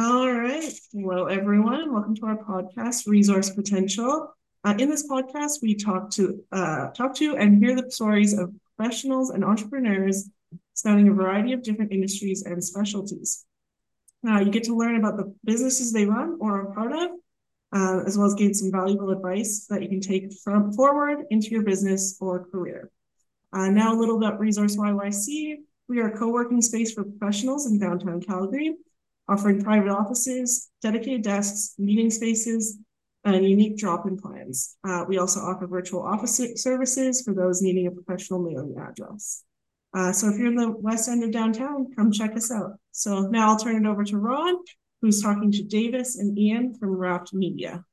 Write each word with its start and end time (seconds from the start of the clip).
All 0.00 0.32
right. 0.32 0.72
Hello, 0.94 1.26
everyone. 1.26 1.92
Welcome 1.92 2.14
to 2.14 2.26
our 2.26 2.38
podcast, 2.38 3.06
Resource 3.06 3.50
Potential. 3.50 4.34
Uh, 4.64 4.74
in 4.78 4.88
this 4.88 5.06
podcast, 5.06 5.60
we 5.60 5.74
talk 5.74 6.10
to 6.12 6.42
uh, 6.52 6.88
talk 6.92 7.14
to 7.16 7.36
and 7.36 7.62
hear 7.62 7.76
the 7.76 7.90
stories 7.90 8.32
of 8.32 8.50
professionals 8.64 9.28
and 9.28 9.44
entrepreneurs 9.44 10.30
spanning 10.72 11.08
a 11.08 11.12
variety 11.12 11.52
of 11.52 11.62
different 11.62 11.92
industries 11.92 12.44
and 12.44 12.64
specialties. 12.64 13.44
Uh, 14.26 14.38
you 14.38 14.50
get 14.50 14.64
to 14.64 14.74
learn 14.74 14.96
about 14.96 15.18
the 15.18 15.34
businesses 15.44 15.92
they 15.92 16.06
run 16.06 16.38
or 16.40 16.62
are 16.62 16.72
part 16.72 16.92
of, 16.92 17.10
uh, 17.74 18.02
as 18.06 18.16
well 18.16 18.26
as 18.26 18.32
gain 18.32 18.54
some 18.54 18.72
valuable 18.72 19.10
advice 19.10 19.66
that 19.68 19.82
you 19.82 19.88
can 19.90 20.00
take 20.00 20.32
from 20.42 20.72
forward 20.72 21.26
into 21.28 21.48
your 21.48 21.62
business 21.62 22.16
or 22.22 22.46
career. 22.46 22.90
Uh, 23.52 23.68
now, 23.68 23.92
a 23.92 23.98
little 24.00 24.16
about 24.16 24.40
Resource 24.40 24.76
YYC. 24.76 25.56
We 25.90 26.00
are 26.00 26.08
a 26.08 26.16
co-working 26.16 26.62
space 26.62 26.94
for 26.94 27.04
professionals 27.04 27.66
in 27.66 27.78
downtown 27.78 28.22
Calgary, 28.22 28.76
offering 29.30 29.62
private 29.62 29.90
offices, 29.90 30.70
dedicated 30.82 31.22
desks, 31.22 31.74
meeting 31.78 32.10
spaces, 32.10 32.78
and 33.24 33.46
unique 33.46 33.76
drop-in 33.76 34.16
plans. 34.16 34.76
Uh, 34.86 35.04
we 35.06 35.18
also 35.18 35.40
offer 35.40 35.66
virtual 35.66 36.02
office 36.02 36.40
services 36.56 37.22
for 37.22 37.34
those 37.34 37.62
needing 37.62 37.86
a 37.86 37.90
professional 37.90 38.42
mailing 38.42 38.74
address. 38.78 39.44
Uh, 39.94 40.12
so 40.12 40.28
if 40.28 40.38
you're 40.38 40.46
in 40.46 40.54
the 40.54 40.70
west 40.70 41.08
end 41.08 41.22
of 41.22 41.30
downtown, 41.30 41.92
come 41.94 42.12
check 42.12 42.34
us 42.36 42.50
out. 42.50 42.72
So 42.92 43.22
now 43.22 43.50
I'll 43.50 43.58
turn 43.58 43.84
it 43.84 43.88
over 43.88 44.04
to 44.04 44.16
Ron, 44.16 44.56
who's 45.02 45.22
talking 45.22 45.52
to 45.52 45.62
Davis 45.62 46.16
and 46.16 46.38
Ian 46.38 46.74
from 46.74 46.90
Wrapped 46.90 47.34
Media. 47.34 47.84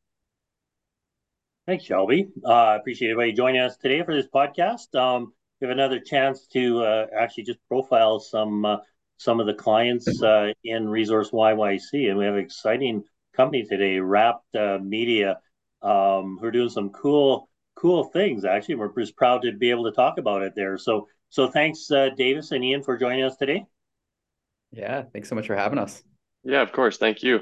Thanks, 1.66 1.84
Shelby. 1.84 2.30
I 2.46 2.76
uh, 2.76 2.78
appreciate 2.78 3.12
everybody 3.12 3.34
joining 3.34 3.60
us 3.60 3.76
today 3.76 4.02
for 4.04 4.16
this 4.16 4.28
podcast. 4.34 4.96
Um, 4.96 5.34
we 5.60 5.68
have 5.68 5.76
another 5.76 6.00
chance 6.00 6.48
to 6.48 6.82
uh, 6.84 7.08
actually 7.18 7.44
just 7.44 7.60
profile 7.68 8.20
some 8.20 8.64
uh, 8.64 8.78
some 9.18 9.40
of 9.40 9.48
the 9.48 9.54
clients 9.54 10.22
uh, 10.22 10.54
in 10.64 10.88
Resource 10.88 11.32
YYC, 11.32 12.10
and 12.10 12.18
we 12.18 12.26
have 12.26 12.36
an 12.36 12.40
exciting 12.40 13.04
company 13.36 13.64
today, 13.64 14.00
Wrapped 14.00 14.56
uh, 14.56 14.80
Media, 14.82 15.40
um, 15.82 16.38
who 16.40 16.46
are 16.46 16.52
doing 16.52 16.70
some 16.70 16.90
cool 16.90 17.50
cool 17.76 18.06
things. 18.06 18.46
Actually, 18.46 18.76
we're 18.76 18.94
just 18.98 19.16
proud 19.16 19.44
to 19.44 19.52
be 19.52 19.70
able 19.70 19.86
to 19.86 19.92
talk 19.92 20.18
about 20.18 20.42
it 20.42 20.54
there. 20.56 20.78
So 20.78 21.08
so 21.30 21.48
thanks, 21.50 21.92
uh, 21.92 22.10
Davis 22.16 22.52
and 22.52 22.64
Ian, 22.64 22.84
for 22.84 22.98
joining 22.98 23.24
us 23.24 23.36
today. 23.38 23.66
Yeah, 24.72 25.04
thanks 25.14 25.30
so 25.30 25.36
much 25.36 25.48
for 25.48 25.56
having 25.56 25.80
us. 25.80 26.04
Yeah, 26.44 26.62
of 26.62 26.72
course. 26.72 26.98
Thank 26.98 27.24
you. 27.24 27.42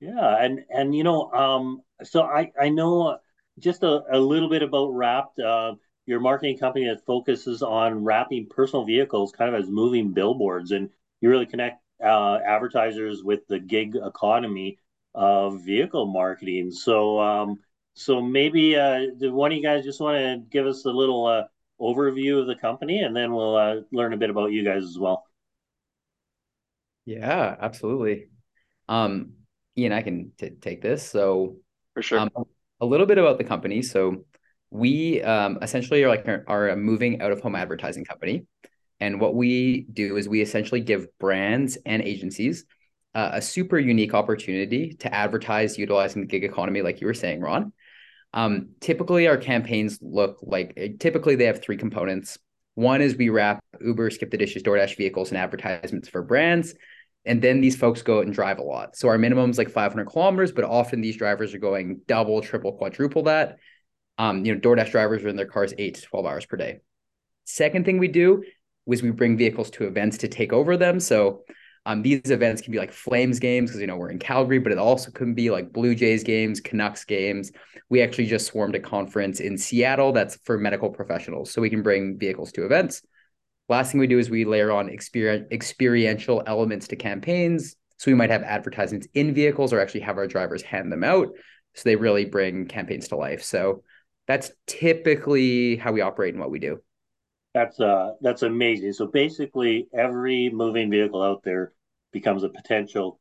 Yeah, 0.00 0.36
and 0.42 0.60
and 0.70 0.94
you 0.94 1.04
know, 1.04 1.30
um, 1.32 1.82
so 2.02 2.22
I 2.22 2.50
I 2.60 2.68
know 2.68 3.18
just 3.58 3.82
a, 3.82 4.02
a 4.10 4.18
little 4.18 4.48
bit 4.48 4.62
about 4.62 4.94
Wrapped. 4.94 5.38
Uh, 5.38 5.74
your 6.06 6.20
marketing 6.20 6.58
company 6.58 6.86
that 6.86 7.04
focuses 7.06 7.62
on 7.62 8.04
wrapping 8.04 8.46
personal 8.48 8.84
vehicles 8.84 9.32
kind 9.32 9.54
of 9.54 9.60
as 9.60 9.70
moving 9.70 10.12
billboards, 10.12 10.70
and 10.72 10.90
you 11.20 11.28
really 11.28 11.46
connect 11.46 11.82
uh, 12.02 12.38
advertisers 12.44 13.22
with 13.22 13.46
the 13.48 13.58
gig 13.58 13.96
economy 13.96 14.78
of 15.14 15.62
vehicle 15.62 16.06
marketing. 16.06 16.70
So, 16.70 17.20
um, 17.20 17.58
so 17.94 18.20
maybe 18.20 18.76
uh, 18.76 19.06
do 19.18 19.32
one 19.32 19.52
of 19.52 19.56
you 19.56 19.62
guys 19.62 19.84
just 19.84 20.00
want 20.00 20.18
to 20.18 20.42
give 20.50 20.66
us 20.66 20.84
a 20.84 20.90
little 20.90 21.26
uh, 21.26 21.42
overview 21.80 22.40
of 22.40 22.46
the 22.46 22.56
company, 22.56 23.00
and 23.02 23.14
then 23.14 23.32
we'll 23.32 23.56
uh, 23.56 23.76
learn 23.92 24.12
a 24.12 24.16
bit 24.16 24.30
about 24.30 24.52
you 24.52 24.64
guys 24.64 24.84
as 24.84 24.98
well. 24.98 25.26
Yeah, 27.04 27.56
absolutely. 27.58 28.28
Um, 28.88 29.32
Ian, 29.76 29.92
I 29.92 30.02
can 30.02 30.32
t- 30.38 30.50
take 30.50 30.82
this. 30.82 31.08
So, 31.08 31.56
for 31.94 32.02
sure, 32.02 32.20
um, 32.20 32.30
a 32.80 32.86
little 32.86 33.06
bit 33.06 33.18
about 33.18 33.38
the 33.38 33.44
company. 33.44 33.82
So, 33.82 34.24
we 34.70 35.22
um, 35.22 35.58
essentially 35.62 36.02
are 36.04 36.08
like 36.08 36.26
are 36.46 36.70
a 36.70 36.76
moving 36.76 37.20
out 37.20 37.32
of 37.32 37.40
home 37.40 37.56
advertising 37.56 38.04
company, 38.04 38.46
and 39.00 39.20
what 39.20 39.34
we 39.34 39.82
do 39.92 40.16
is 40.16 40.28
we 40.28 40.40
essentially 40.40 40.80
give 40.80 41.06
brands 41.18 41.78
and 41.84 42.02
agencies 42.02 42.64
uh, 43.14 43.30
a 43.34 43.42
super 43.42 43.78
unique 43.78 44.14
opportunity 44.14 44.94
to 44.94 45.12
advertise 45.12 45.78
utilizing 45.78 46.22
the 46.22 46.28
gig 46.28 46.44
economy, 46.44 46.82
like 46.82 47.00
you 47.00 47.06
were 47.06 47.14
saying, 47.14 47.40
Ron. 47.40 47.72
Um, 48.32 48.70
typically, 48.80 49.26
our 49.26 49.36
campaigns 49.36 49.98
look 50.00 50.38
like 50.42 50.74
eh, 50.76 50.90
typically 50.98 51.34
they 51.34 51.46
have 51.46 51.62
three 51.62 51.76
components. 51.76 52.38
One 52.74 53.02
is 53.02 53.16
we 53.16 53.28
wrap 53.28 53.64
Uber, 53.80 54.10
Skip 54.10 54.30
the 54.30 54.36
Dishes, 54.36 54.62
DoorDash 54.62 54.96
vehicles 54.96 55.30
and 55.30 55.38
advertisements 55.38 56.08
for 56.08 56.22
brands. 56.22 56.74
And 57.24 57.42
then 57.42 57.60
these 57.60 57.76
folks 57.76 58.00
go 58.00 58.18
out 58.18 58.24
and 58.24 58.32
drive 58.32 58.58
a 58.58 58.62
lot. 58.62 58.96
So 58.96 59.08
our 59.08 59.18
minimum 59.18 59.50
is 59.50 59.58
like 59.58 59.68
500 59.68 60.06
kilometers, 60.06 60.52
but 60.52 60.64
often 60.64 61.00
these 61.00 61.16
drivers 61.16 61.52
are 61.52 61.58
going 61.58 62.00
double, 62.06 62.40
triple, 62.40 62.72
quadruple 62.72 63.24
that. 63.24 63.58
Um, 64.20 64.44
you 64.44 64.54
know, 64.54 64.60
DoorDash 64.60 64.90
drivers 64.90 65.24
are 65.24 65.28
in 65.28 65.36
their 65.36 65.46
cars 65.46 65.72
eight 65.78 65.94
to 65.94 66.02
12 66.02 66.26
hours 66.26 66.44
per 66.44 66.58
day. 66.58 66.80
Second 67.46 67.86
thing 67.86 67.96
we 67.96 68.06
do 68.06 68.44
is 68.86 69.02
we 69.02 69.12
bring 69.12 69.38
vehicles 69.38 69.70
to 69.70 69.84
events 69.84 70.18
to 70.18 70.28
take 70.28 70.52
over 70.52 70.76
them. 70.76 71.00
So 71.00 71.44
um, 71.86 72.02
these 72.02 72.30
events 72.30 72.60
can 72.60 72.70
be 72.70 72.78
like 72.78 72.92
Flames 72.92 73.38
games 73.38 73.70
because 73.70 73.80
you 73.80 73.86
know 73.86 73.96
we're 73.96 74.10
in 74.10 74.18
Calgary, 74.18 74.58
but 74.58 74.72
it 74.72 74.78
also 74.78 75.10
can 75.10 75.32
be 75.32 75.50
like 75.50 75.72
Blue 75.72 75.94
Jays 75.94 76.22
games, 76.22 76.60
Canucks 76.60 77.06
games. 77.06 77.50
We 77.88 78.02
actually 78.02 78.26
just 78.26 78.46
swarmed 78.46 78.74
a 78.74 78.78
conference 78.78 79.40
in 79.40 79.56
Seattle 79.56 80.12
that's 80.12 80.36
for 80.44 80.58
medical 80.58 80.90
professionals, 80.90 81.50
so 81.50 81.62
we 81.62 81.70
can 81.70 81.82
bring 81.82 82.18
vehicles 82.18 82.52
to 82.52 82.66
events. 82.66 83.00
Last 83.70 83.90
thing 83.90 84.00
we 84.00 84.06
do 84.06 84.18
is 84.18 84.28
we 84.28 84.44
layer 84.44 84.70
on 84.70 84.90
experience, 84.90 85.46
experiential 85.50 86.42
elements 86.46 86.88
to 86.88 86.96
campaigns. 86.96 87.74
So 87.96 88.10
we 88.10 88.16
might 88.16 88.30
have 88.30 88.42
advertisements 88.42 89.08
in 89.14 89.32
vehicles 89.32 89.72
or 89.72 89.80
actually 89.80 90.00
have 90.00 90.18
our 90.18 90.26
drivers 90.26 90.60
hand 90.60 90.92
them 90.92 91.04
out. 91.04 91.28
So 91.74 91.82
they 91.84 91.96
really 91.96 92.26
bring 92.26 92.66
campaigns 92.66 93.08
to 93.08 93.16
life. 93.16 93.42
So 93.42 93.82
that's 94.30 94.52
typically 94.66 95.76
how 95.76 95.92
we 95.92 96.00
operate 96.00 96.34
and 96.34 96.40
what 96.40 96.50
we 96.50 96.58
do. 96.58 96.80
That's 97.52 97.80
uh 97.80 98.12
that's 98.20 98.42
amazing. 98.42 98.92
So 98.92 99.06
basically, 99.06 99.88
every 99.92 100.50
moving 100.50 100.90
vehicle 100.90 101.22
out 101.22 101.42
there 101.42 101.72
becomes 102.12 102.44
a 102.44 102.48
potential 102.48 103.18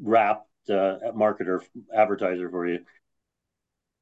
wrapped 0.00 0.48
uh, 0.68 0.98
marketer 1.16 1.60
advertiser 1.96 2.50
for 2.50 2.66
you. 2.66 2.80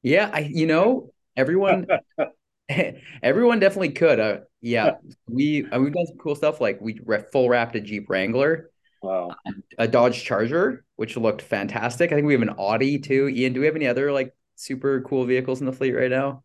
Yeah, 0.01 0.29
I 0.33 0.39
you 0.39 0.67
know 0.67 1.13
everyone 1.37 1.87
everyone 3.23 3.59
definitely 3.59 3.91
could. 3.91 4.19
Uh, 4.19 4.37
yeah, 4.61 4.91
we 5.27 5.65
uh, 5.65 5.79
we've 5.79 5.93
done 5.93 6.07
some 6.07 6.17
cool 6.17 6.35
stuff 6.35 6.59
like 6.59 6.79
we 6.81 6.99
full 7.31 7.49
wrapped 7.49 7.75
a 7.75 7.81
Jeep 7.81 8.09
Wrangler. 8.09 8.69
Wow. 9.01 9.35
A 9.77 9.87
Dodge 9.87 10.23
Charger, 10.23 10.85
which 10.95 11.17
looked 11.17 11.41
fantastic. 11.41 12.11
I 12.11 12.15
think 12.15 12.25
we 12.25 12.33
have 12.33 12.41
an 12.41 12.55
Audi 12.57 12.99
too. 12.99 13.27
Ian, 13.27 13.51
do 13.51 13.59
we 13.59 13.65
have 13.65 13.75
any 13.75 13.87
other 13.87 14.13
like 14.13 14.33
super 14.55 15.01
cool 15.01 15.25
vehicles 15.25 15.59
in 15.59 15.65
the 15.65 15.73
fleet 15.73 15.93
right 15.93 16.11
now? 16.11 16.43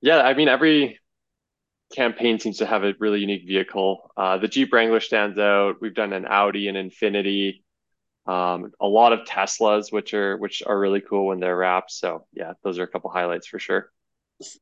Yeah, 0.00 0.18
I 0.18 0.34
mean 0.34 0.48
every 0.48 0.98
campaign 1.94 2.38
seems 2.38 2.58
to 2.58 2.66
have 2.66 2.84
a 2.84 2.94
really 2.98 3.20
unique 3.20 3.46
vehicle. 3.46 4.10
Uh, 4.16 4.38
the 4.38 4.48
Jeep 4.48 4.72
Wrangler 4.72 5.00
stands 5.00 5.38
out. 5.38 5.76
We've 5.80 5.94
done 5.94 6.12
an 6.12 6.26
Audi 6.26 6.68
and 6.68 6.76
Infiniti, 6.76 7.62
um, 8.26 8.72
a 8.80 8.86
lot 8.86 9.12
of 9.12 9.20
Teslas, 9.26 9.92
which 9.92 10.14
are 10.14 10.36
which 10.36 10.62
are 10.66 10.78
really 10.78 11.00
cool 11.00 11.26
when 11.26 11.40
they're 11.40 11.56
wrapped. 11.56 11.92
So 11.92 12.26
yeah, 12.32 12.54
those 12.62 12.78
are 12.78 12.84
a 12.84 12.88
couple 12.88 13.10
highlights 13.10 13.46
for 13.46 13.58
sure. 13.58 13.92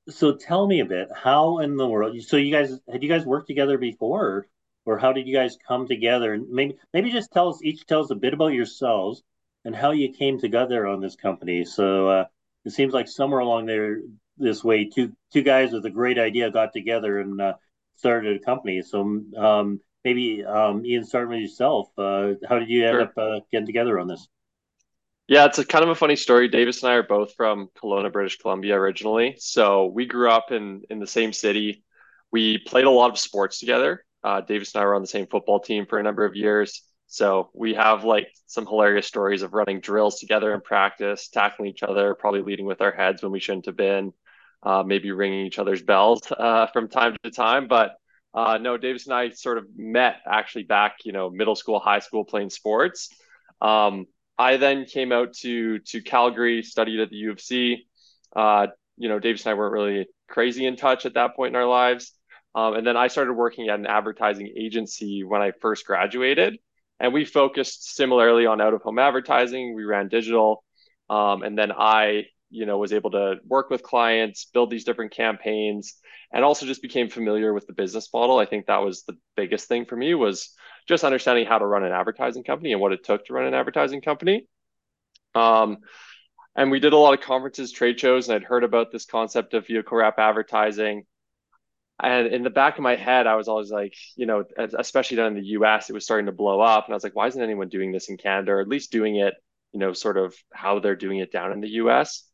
So 0.09 0.37
tell 0.37 0.67
me 0.67 0.81
a 0.81 0.85
bit, 0.85 1.09
how 1.15 1.59
in 1.59 1.77
the 1.77 1.87
world? 1.87 2.21
So 2.23 2.37
you 2.37 2.53
guys 2.53 2.79
had 2.91 3.03
you 3.03 3.09
guys 3.09 3.25
worked 3.25 3.49
together 3.49 3.79
before, 3.79 4.25
or, 4.25 4.47
or 4.87 4.99
how 4.99 5.13
did 5.13 5.27
you 5.27 5.35
guys 5.35 5.57
come 5.67 5.89
together? 5.89 6.35
And 6.35 6.49
maybe 6.51 6.77
maybe 6.93 7.11
just 7.11 7.33
tell 7.33 7.49
us 7.49 7.59
each 7.63 7.87
tell 7.87 8.03
us 8.03 8.11
a 8.11 8.15
bit 8.15 8.35
about 8.35 8.53
yourselves 8.53 9.23
and 9.65 9.75
how 9.75 9.93
you 9.93 10.13
came 10.13 10.39
together 10.39 10.87
on 10.87 11.01
this 11.01 11.17
company. 11.17 11.65
So 11.65 12.09
uh, 12.09 12.25
it 12.65 12.73
seems 12.73 12.93
like 12.93 13.09
somewhere 13.09 13.41
along 13.41 13.67
there 13.67 14.01
this 14.37 14.63
way. 14.63 14.87
Two 14.87 15.13
two 15.33 15.43
guys 15.43 15.73
with 15.73 15.87
a 15.87 15.91
great 15.91 16.19
idea 16.19 16.51
got 16.51 16.73
together 16.73 17.21
and 17.21 17.41
uh, 17.41 17.55
started 17.97 18.37
a 18.37 18.45
company. 18.45 18.83
So 18.83 19.23
um, 19.37 19.81
maybe 20.05 20.45
um, 20.45 20.85
Ian, 20.85 21.05
start 21.05 21.29
with 21.29 21.39
yourself. 21.39 21.89
Uh, 21.97 22.35
how 22.49 22.59
did 22.59 22.69
you 22.69 22.85
end 22.87 22.95
sure. 22.95 23.03
up 23.03 23.13
uh, 23.17 23.41
getting 23.51 23.67
together 23.67 23.99
on 23.99 24.09
this? 24.09 24.27
Yeah, 25.27 25.47
it's 25.47 25.59
a 25.59 25.65
kind 25.65 25.83
of 25.83 25.89
a 25.89 25.95
funny 25.95 26.17
story. 26.17 26.49
Davis 26.49 26.83
and 26.83 26.93
I 26.93 26.97
are 26.97 27.03
both 27.03 27.35
from 27.35 27.71
Kelowna, 27.81 28.13
British 28.13 28.37
Columbia 28.37 28.77
originally. 28.77 29.37
So 29.39 29.87
we 29.87 30.05
grew 30.05 30.31
up 30.31 30.53
in 30.53 30.83
in 30.91 31.01
the 31.01 31.07
same 31.07 31.33
city. 31.33 31.83
We 32.31 32.59
played 32.59 32.85
a 32.85 32.91
lot 32.91 33.11
of 33.11 33.19
sports 33.19 33.59
together. 33.59 34.05
Uh, 34.23 34.41
Davis 34.41 34.75
and 34.75 34.83
I 34.83 34.87
were 34.87 34.95
on 34.95 35.03
the 35.03 35.07
same 35.07 35.27
football 35.27 35.61
team 35.61 35.87
for 35.87 35.99
a 35.99 36.03
number 36.03 36.25
of 36.25 36.35
years. 36.35 36.83
So 37.07 37.51
we 37.55 37.75
have 37.75 38.05
like 38.05 38.29
some 38.47 38.67
hilarious 38.67 39.07
stories 39.07 39.43
of 39.43 39.53
running 39.53 39.81
drills 39.81 40.19
together 40.19 40.53
in 40.55 40.61
practice, 40.61 41.29
tackling 41.29 41.71
each 41.71 41.83
other, 41.83 42.15
probably 42.15 42.43
leading 42.43 42.67
with 42.67 42.81
our 42.81 42.93
heads 42.93 43.23
when 43.23 43.33
we 43.33 43.41
shouldn't 43.41 43.67
have 43.67 43.77
been 43.77 44.13
uh, 44.63 44.83
maybe 44.85 45.13
ringing 45.13 45.47
each 45.47 45.59
other's 45.59 45.83
bells 45.83 46.23
uh, 46.37 46.67
from 46.69 46.89
time 46.89 47.17
to 47.23 47.31
time. 47.31 47.69
But 47.69 47.97
uh, 48.33 48.59
no, 48.59 48.77
Davis 48.77 49.07
and 49.07 49.15
I 49.15 49.31
sort 49.31 49.59
of 49.59 49.67
met 49.77 50.17
actually 50.27 50.65
back, 50.65 50.97
you 51.05 51.13
know, 51.13 51.31
middle 51.31 51.55
school, 51.55 51.79
high 51.79 52.01
school 52.01 52.25
playing 52.25 52.51
sports. 52.51 53.11
Um, 53.61 54.07
I 54.37 54.57
then 54.57 54.85
came 54.87 55.13
out 55.13 55.35
to 55.35 55.79
to 55.79 56.03
Calgary, 56.03 56.63
studied 56.63 57.01
at 57.01 57.11
the 57.11 57.17
U 57.17 57.31
of 57.33 57.41
C. 57.41 57.87
Uh, 58.35 58.69
you 58.97 59.09
know, 59.09 59.19
Davis 59.19 59.45
and 59.47 59.53
I 59.53 59.55
weren't 59.55 59.73
really 59.73 60.09
crazy 60.29 60.67
in 60.67 60.77
touch 60.77 61.07
at 61.07 61.15
that 61.15 61.37
point 61.37 61.51
in 61.51 61.57
our 61.57 61.67
lives. 61.67 62.13
Um, 62.55 62.75
and 62.75 62.87
then 62.87 62.97
I 62.97 63.09
started 63.09 63.35
working 63.35 63.69
at 63.69 63.79
an 63.79 63.87
advertising 63.87 64.53
agency 64.57 65.25
when 65.25 65.43
I 65.43 65.53
first 65.61 65.87
graduated. 65.87 66.59
And 67.01 67.13
we 67.13 67.25
focused 67.25 67.95
similarly 67.97 68.47
on 68.47 68.61
out 68.61 68.75
of 68.75 68.83
home 68.83 68.99
advertising. 68.99 69.75
We 69.75 69.85
ran 69.85 70.09
digital. 70.09 70.65
Um, 71.11 71.43
and 71.43 71.59
then 71.59 71.73
I 71.73 72.25
you 72.55 72.67
know, 72.67 72.79
was 72.79 72.93
able 72.93 73.11
to 73.11 73.35
work 73.49 73.69
with 73.69 73.83
clients, 73.83 74.45
build 74.45 74.71
these 74.71 74.85
different 74.85 75.11
campaigns, 75.11 75.97
and 76.33 76.45
also 76.45 76.67
just 76.67 76.83
became 76.83 77.09
familiar 77.09 77.53
with 77.53 77.67
the 77.67 77.73
business 77.73 78.09
model. 78.15 78.39
I 78.39 78.47
think 78.47 78.67
that 78.67 78.79
was 78.79 79.03
the 79.03 79.17
biggest 79.37 79.67
thing 79.67 79.87
for 79.87 79.97
me 79.97 80.15
was 80.15 80.51
just 80.87 81.03
understanding 81.03 81.47
how 81.47 81.59
to 81.59 81.67
run 81.67 81.85
an 81.85 81.91
advertising 81.91 82.45
company 82.45 82.71
and 82.71 82.81
what 82.81 82.93
it 82.93 83.05
took 83.05 83.27
to 83.27 83.33
run 83.33 83.47
an 83.47 83.55
advertising 83.55 84.03
company. 84.03 84.47
Um, 85.35 85.79
and 86.55 86.71
we 86.71 86.79
did 86.79 86.93
a 86.93 86.97
lot 86.97 87.19
of 87.19 87.25
conferences, 87.25 87.73
trade 87.73 87.99
shows, 87.99 88.29
and 88.29 88.37
I'd 88.37 88.45
heard 88.45 88.63
about 88.63 88.93
this 88.93 89.05
concept 89.05 89.55
of 89.55 89.67
vehicle 89.67 89.99
wrap 89.99 90.21
advertising. 90.21 91.07
And 92.03 92.27
in 92.29 92.43
the 92.43 92.51
back 92.51 92.77
of 92.77 92.83
my 92.83 92.97
head, 92.97 93.27
I 93.27 93.37
was 93.37 93.47
always 93.49 93.71
like, 93.71 93.95
you 94.17 94.27
know, 94.27 94.45
especially 94.59 95.17
down 95.17 95.29
in 95.29 95.35
the 95.35 95.49
US, 95.59 95.89
it 95.89 95.93
was 95.93 96.05
starting 96.05 96.27
to 96.27 96.33
blow 96.33 96.61
up. 96.61 96.87
And 96.87 96.93
I 96.93 96.97
was 96.97 97.05
like, 97.05 97.15
why 97.15 97.29
isn't 97.29 97.41
anyone 97.41 97.69
doing 97.69 97.93
this 97.93 98.09
in 98.09 98.17
Canada 98.17 98.53
or 98.53 98.61
at 98.61 98.69
least 98.69 98.91
doing 98.91 99.17
it, 99.17 99.35
you 99.73 99.79
know, 99.79 99.93
sort 99.93 100.19
of 100.19 100.35
how 100.53 100.81
they're 100.81 100.97
doing 100.97 101.19
it 101.19 101.31
down 101.31 101.53
in 101.53 101.61
the 101.61 101.69
US? 101.69 102.25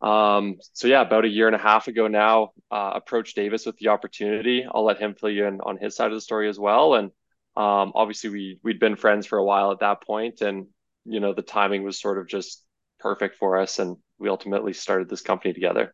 Um, 0.00 0.56
so 0.74 0.86
yeah, 0.88 1.00
about 1.00 1.24
a 1.24 1.28
year 1.28 1.46
and 1.46 1.56
a 1.56 1.60
half 1.60 1.88
ago 1.88 2.06
now, 2.06 2.50
uh, 2.70 2.92
approached 2.94 3.34
Davis 3.34 3.66
with 3.66 3.76
the 3.78 3.88
opportunity. 3.88 4.66
I'll 4.70 4.84
let 4.84 5.00
him 5.00 5.14
fill 5.14 5.30
you 5.30 5.46
in 5.46 5.60
on 5.62 5.78
his 5.78 5.96
side 5.96 6.08
of 6.08 6.16
the 6.16 6.20
story 6.20 6.48
as 6.48 6.58
well. 6.58 6.94
And 6.94 7.06
um, 7.56 7.92
obviously, 7.94 8.30
we 8.30 8.60
we'd 8.62 8.78
been 8.78 8.94
friends 8.94 9.26
for 9.26 9.38
a 9.38 9.44
while 9.44 9.72
at 9.72 9.80
that 9.80 10.02
point, 10.02 10.42
and 10.42 10.68
you 11.04 11.18
know, 11.18 11.34
the 11.34 11.42
timing 11.42 11.82
was 11.82 12.00
sort 12.00 12.18
of 12.18 12.28
just 12.28 12.64
perfect 13.00 13.36
for 13.36 13.58
us, 13.58 13.80
and 13.80 13.96
we 14.18 14.28
ultimately 14.28 14.72
started 14.72 15.08
this 15.08 15.22
company 15.22 15.52
together. 15.52 15.92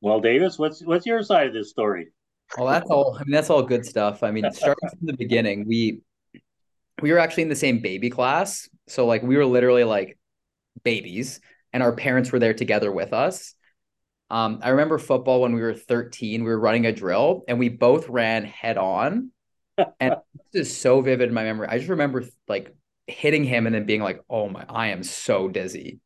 Well, 0.00 0.20
Davis, 0.20 0.58
what's 0.58 0.84
what's 0.84 1.06
your 1.06 1.22
side 1.22 1.48
of 1.48 1.54
this 1.54 1.70
story? 1.70 2.08
Well, 2.56 2.66
that's 2.66 2.90
all. 2.90 3.16
I 3.18 3.24
mean, 3.24 3.32
that's 3.32 3.50
all 3.50 3.62
good 3.62 3.84
stuff. 3.84 4.22
I 4.22 4.30
mean, 4.30 4.50
starting 4.52 4.88
from 4.88 5.06
the 5.06 5.16
beginning, 5.16 5.66
we 5.66 6.00
we 7.00 7.12
were 7.12 7.18
actually 7.18 7.44
in 7.44 7.48
the 7.48 7.56
same 7.56 7.80
baby 7.80 8.10
class, 8.10 8.68
so 8.88 9.06
like 9.06 9.22
we 9.22 9.36
were 9.36 9.46
literally 9.46 9.84
like 9.84 10.18
babies, 10.82 11.40
and 11.72 11.82
our 11.82 11.92
parents 11.92 12.32
were 12.32 12.38
there 12.38 12.54
together 12.54 12.90
with 12.90 13.12
us. 13.12 13.54
Um, 14.30 14.60
I 14.62 14.70
remember 14.70 14.98
football 14.98 15.40
when 15.40 15.54
we 15.54 15.60
were 15.60 15.74
13, 15.74 16.44
we 16.44 16.50
were 16.50 16.58
running 16.58 16.86
a 16.86 16.92
drill 16.92 17.42
and 17.48 17.58
we 17.58 17.68
both 17.68 18.08
ran 18.08 18.44
head 18.44 18.78
on. 18.78 19.32
and 20.00 20.14
this 20.52 20.68
is 20.68 20.76
so 20.76 21.00
vivid 21.00 21.28
in 21.28 21.34
my 21.34 21.42
memory. 21.42 21.66
I 21.68 21.78
just 21.78 21.90
remember 21.90 22.24
like 22.48 22.74
hitting 23.06 23.44
him 23.44 23.66
and 23.66 23.74
then 23.74 23.86
being 23.86 24.02
like, 24.02 24.20
"Oh 24.30 24.48
my, 24.48 24.64
I 24.68 24.88
am 24.88 25.02
so 25.02 25.48
dizzy." 25.48 26.00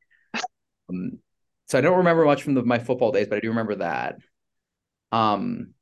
Um, 0.88 1.18
so 1.66 1.78
I 1.78 1.80
don't 1.80 1.98
remember 1.98 2.24
much 2.24 2.42
from 2.42 2.54
the, 2.54 2.62
my 2.62 2.78
football 2.78 3.12
days, 3.12 3.26
but 3.28 3.36
I 3.36 3.40
do 3.40 3.48
remember 3.48 3.76
that. 3.76 4.16
Um, 5.12 5.74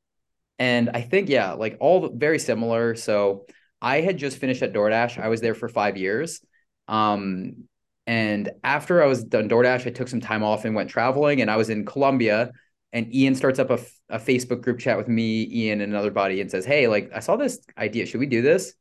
and 0.59 0.91
I 0.91 1.01
think 1.01 1.29
yeah, 1.29 1.53
like 1.53 1.77
all 1.81 2.09
very 2.15 2.39
similar. 2.39 2.95
So 2.95 3.47
I 3.81 4.01
had 4.01 4.17
just 4.17 4.39
finished 4.39 4.63
at 4.63 4.73
DoorDash. 4.73 5.21
I 5.21 5.29
was 5.29 5.41
there 5.41 5.55
for 5.55 5.69
five 5.69 5.97
years. 5.97 6.41
Um, 6.87 7.65
and 8.07 8.51
after 8.63 9.03
I 9.03 9.07
was 9.07 9.25
done 9.25 9.49
DoorDash, 9.49 9.87
I 9.87 9.91
took 9.91 10.09
some 10.09 10.21
time 10.21 10.45
off 10.45 10.65
and 10.65 10.75
went 10.75 10.91
traveling. 10.91 11.41
And 11.41 11.51
I 11.51 11.57
was 11.57 11.71
in 11.71 11.85
Colombia. 11.85 12.53
And 12.93 13.13
Ian 13.15 13.35
starts 13.35 13.59
up 13.59 13.71
a, 13.71 13.79
a 14.11 14.19
Facebook 14.19 14.61
group 14.61 14.79
chat 14.79 14.99
with 14.99 15.09
me, 15.09 15.49
Ian, 15.51 15.81
and 15.81 15.93
another 15.93 16.11
buddy, 16.11 16.43
and 16.43 16.51
says, 16.51 16.67
"Hey, 16.67 16.89
like 16.89 17.11
I 17.15 17.21
saw 17.21 17.37
this 17.37 17.59
idea. 17.79 18.05
Should 18.05 18.21
we 18.21 18.27
do 18.27 18.43
this?" 18.43 18.75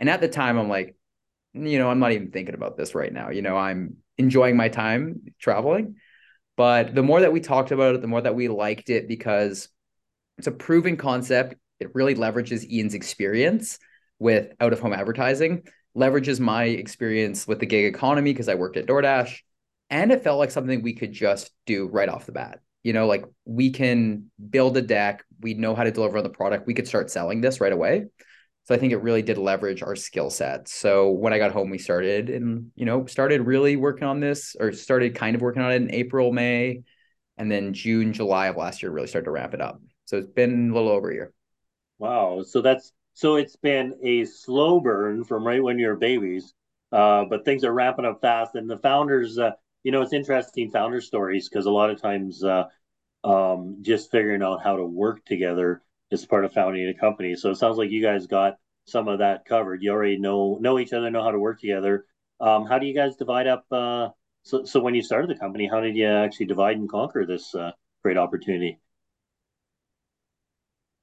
And 0.00 0.10
at 0.10 0.20
the 0.20 0.26
time, 0.26 0.58
I'm 0.58 0.68
like, 0.68 0.96
you 1.54 1.78
know, 1.78 1.88
I'm 1.88 2.00
not 2.00 2.10
even 2.10 2.32
thinking 2.32 2.56
about 2.56 2.76
this 2.76 2.92
right 2.94 3.12
now. 3.12 3.30
You 3.30 3.40
know, 3.40 3.56
I'm 3.56 3.98
enjoying 4.18 4.56
my 4.56 4.68
time 4.68 5.22
traveling. 5.38 5.94
But 6.62 6.94
the 6.94 7.02
more 7.02 7.22
that 7.22 7.32
we 7.32 7.40
talked 7.40 7.72
about 7.72 7.96
it, 7.96 8.02
the 8.02 8.06
more 8.06 8.20
that 8.20 8.36
we 8.36 8.46
liked 8.46 8.88
it 8.88 9.08
because 9.08 9.66
it's 10.38 10.46
a 10.46 10.52
proven 10.52 10.96
concept. 10.96 11.56
It 11.80 11.92
really 11.92 12.14
leverages 12.14 12.64
Ian's 12.70 12.94
experience 12.94 13.80
with 14.20 14.52
out 14.60 14.72
of 14.72 14.78
home 14.78 14.92
advertising, 14.92 15.64
leverages 15.96 16.38
my 16.38 16.66
experience 16.66 17.48
with 17.48 17.58
the 17.58 17.66
gig 17.66 17.92
economy 17.92 18.32
because 18.32 18.48
I 18.48 18.54
worked 18.54 18.76
at 18.76 18.86
DoorDash. 18.86 19.38
And 19.90 20.12
it 20.12 20.22
felt 20.22 20.38
like 20.38 20.52
something 20.52 20.82
we 20.82 20.94
could 20.94 21.10
just 21.10 21.50
do 21.66 21.88
right 21.88 22.08
off 22.08 22.26
the 22.26 22.32
bat. 22.32 22.60
You 22.84 22.92
know, 22.92 23.08
like 23.08 23.24
we 23.44 23.70
can 23.70 24.30
build 24.48 24.76
a 24.76 24.82
deck, 24.82 25.24
we 25.40 25.54
know 25.54 25.74
how 25.74 25.82
to 25.82 25.90
deliver 25.90 26.18
on 26.18 26.22
the 26.22 26.30
product, 26.30 26.68
we 26.68 26.74
could 26.74 26.86
start 26.86 27.10
selling 27.10 27.40
this 27.40 27.60
right 27.60 27.72
away. 27.72 28.04
So 28.64 28.74
I 28.74 28.78
think 28.78 28.92
it 28.92 29.02
really 29.02 29.22
did 29.22 29.38
leverage 29.38 29.82
our 29.82 29.96
skill 29.96 30.30
set. 30.30 30.68
So 30.68 31.10
when 31.10 31.32
I 31.32 31.38
got 31.38 31.50
home, 31.50 31.68
we 31.68 31.78
started 31.78 32.30
and, 32.30 32.70
you 32.76 32.84
know, 32.84 33.06
started 33.06 33.42
really 33.42 33.74
working 33.74 34.06
on 34.06 34.20
this 34.20 34.54
or 34.58 34.72
started 34.72 35.16
kind 35.16 35.34
of 35.34 35.42
working 35.42 35.62
on 35.62 35.72
it 35.72 35.82
in 35.82 35.92
April, 35.92 36.32
May, 36.32 36.82
and 37.36 37.50
then 37.50 37.72
June, 37.72 38.12
July 38.12 38.46
of 38.46 38.56
last 38.56 38.82
year, 38.82 38.92
really 38.92 39.08
started 39.08 39.24
to 39.24 39.32
ramp 39.32 39.52
it 39.52 39.60
up. 39.60 39.80
So 40.04 40.18
it's 40.18 40.28
been 40.28 40.70
a 40.70 40.74
little 40.74 40.90
over 40.90 41.10
a 41.10 41.14
year. 41.14 41.32
Wow. 41.98 42.42
So 42.46 42.60
that's, 42.60 42.92
so 43.14 43.34
it's 43.34 43.56
been 43.56 43.94
a 44.02 44.24
slow 44.26 44.80
burn 44.80 45.24
from 45.24 45.44
right 45.44 45.62
when 45.62 45.78
you're 45.78 45.96
babies, 45.96 46.54
uh, 46.92 47.24
but 47.24 47.44
things 47.44 47.64
are 47.64 47.74
ramping 47.74 48.04
up 48.04 48.20
fast. 48.20 48.54
And 48.54 48.70
the 48.70 48.78
founders, 48.78 49.38
uh, 49.38 49.52
you 49.82 49.90
know, 49.90 50.02
it's 50.02 50.12
interesting 50.12 50.70
founder 50.70 51.00
stories 51.00 51.48
because 51.48 51.66
a 51.66 51.70
lot 51.70 51.90
of 51.90 52.00
times, 52.00 52.44
uh, 52.44 52.64
um, 53.24 53.78
just 53.82 54.10
figuring 54.10 54.42
out 54.42 54.62
how 54.62 54.76
to 54.76 54.84
work 54.84 55.24
together 55.24 55.82
is 56.20 56.26
part 56.26 56.44
of 56.44 56.52
founding 56.52 56.88
a 56.88 56.94
company. 56.94 57.34
So 57.34 57.50
it 57.50 57.56
sounds 57.56 57.78
like 57.78 57.90
you 57.90 58.02
guys 58.02 58.26
got 58.26 58.56
some 58.84 59.08
of 59.08 59.18
that 59.20 59.44
covered. 59.44 59.82
You 59.82 59.92
already 59.92 60.18
know 60.18 60.58
know 60.60 60.78
each 60.78 60.92
other, 60.92 61.10
know 61.10 61.22
how 61.22 61.30
to 61.30 61.38
work 61.38 61.60
together. 61.60 62.06
Um, 62.40 62.66
how 62.66 62.78
do 62.78 62.86
you 62.86 62.94
guys 62.94 63.16
divide 63.16 63.46
up? 63.46 63.64
Uh, 63.70 64.08
so, 64.42 64.64
so 64.64 64.80
when 64.80 64.94
you 64.94 65.02
started 65.02 65.30
the 65.30 65.38
company, 65.38 65.68
how 65.70 65.80
did 65.80 65.96
you 65.96 66.06
actually 66.06 66.46
divide 66.46 66.76
and 66.76 66.88
conquer 66.88 67.24
this 67.24 67.54
uh, 67.54 67.70
great 68.02 68.16
opportunity? 68.16 68.80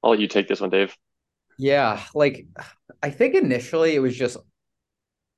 I'll 0.03 0.11
let 0.11 0.19
you 0.19 0.27
take 0.27 0.47
this 0.47 0.61
one, 0.61 0.69
Dave. 0.69 0.95
Yeah, 1.57 2.01
like 2.13 2.45
I 3.01 3.09
think 3.09 3.35
initially 3.35 3.95
it 3.95 3.99
was 3.99 4.15
just 4.15 4.37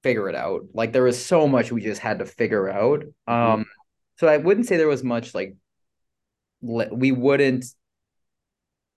figure 0.04 0.30
it 0.30 0.36
out. 0.36 0.62
Like 0.74 0.94
there 0.94 1.04
was 1.04 1.24
so 1.24 1.48
much 1.48 1.72
we 1.72 1.82
just 1.82 2.02
had 2.02 2.20
to 2.20 2.26
figure 2.26 2.70
out. 2.70 3.04
Mm-hmm. 3.30 3.34
Um, 3.34 3.66
so 4.18 4.28
I 4.28 4.38
wouldn't 4.38 4.68
say 4.68 4.78
there 4.78 4.88
was 4.88 5.04
much 5.04 5.34
like 5.34 5.56
we 6.62 7.12
wouldn't 7.12 7.66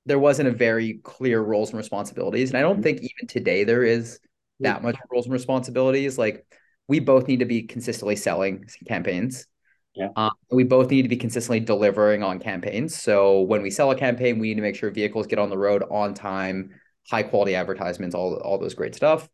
there 0.07 0.19
wasn't 0.19 0.49
a 0.49 0.53
very 0.53 1.01
clear 1.03 1.41
roles 1.41 1.71
and 1.71 1.79
responsibilities. 1.79 2.51
And 2.51 2.59
I 2.59 2.61
don't 2.61 2.77
mm-hmm. 2.77 2.83
think 2.83 2.99
even 2.99 3.27
today 3.29 3.65
there 3.65 3.83
is 3.83 4.19
that 4.61 4.83
much 4.83 4.97
roles 5.11 5.27
and 5.27 5.33
responsibilities. 5.33 6.19
Like 6.19 6.47
we 6.89 7.01
both 7.01 7.27
need 7.27 7.41
to 7.41 7.47
be 7.47 7.63
consistently 7.63 8.17
selling 8.17 8.67
campaigns. 8.87 9.47
Yeah. 9.95 10.09
Um, 10.17 10.33
we 10.51 10.65
both 10.65 10.91
need 10.91 11.03
to 11.03 11.09
be 11.09 11.17
consistently 11.17 11.61
delivering 11.61 12.23
on 12.23 12.41
campaigns. 12.41 13.01
So 13.01 13.43
when 13.43 13.63
we 13.63 13.71
sell 13.71 13.91
a 13.93 13.97
campaign, 13.97 14.39
we 14.39 14.49
need 14.49 14.57
to 14.57 14.63
make 14.63 14.75
sure 14.75 14.91
vehicles 14.91 15.27
get 15.27 15.39
on 15.39 15.51
the 15.51 15.59
road 15.59 15.85
on 15.89 16.15
time, 16.15 16.71
high 17.09 17.23
quality 17.23 17.55
advertisements, 17.55 18.15
all, 18.15 18.35
all 18.37 18.59
those 18.59 18.75
great 18.75 18.95
stuff. 18.95 19.29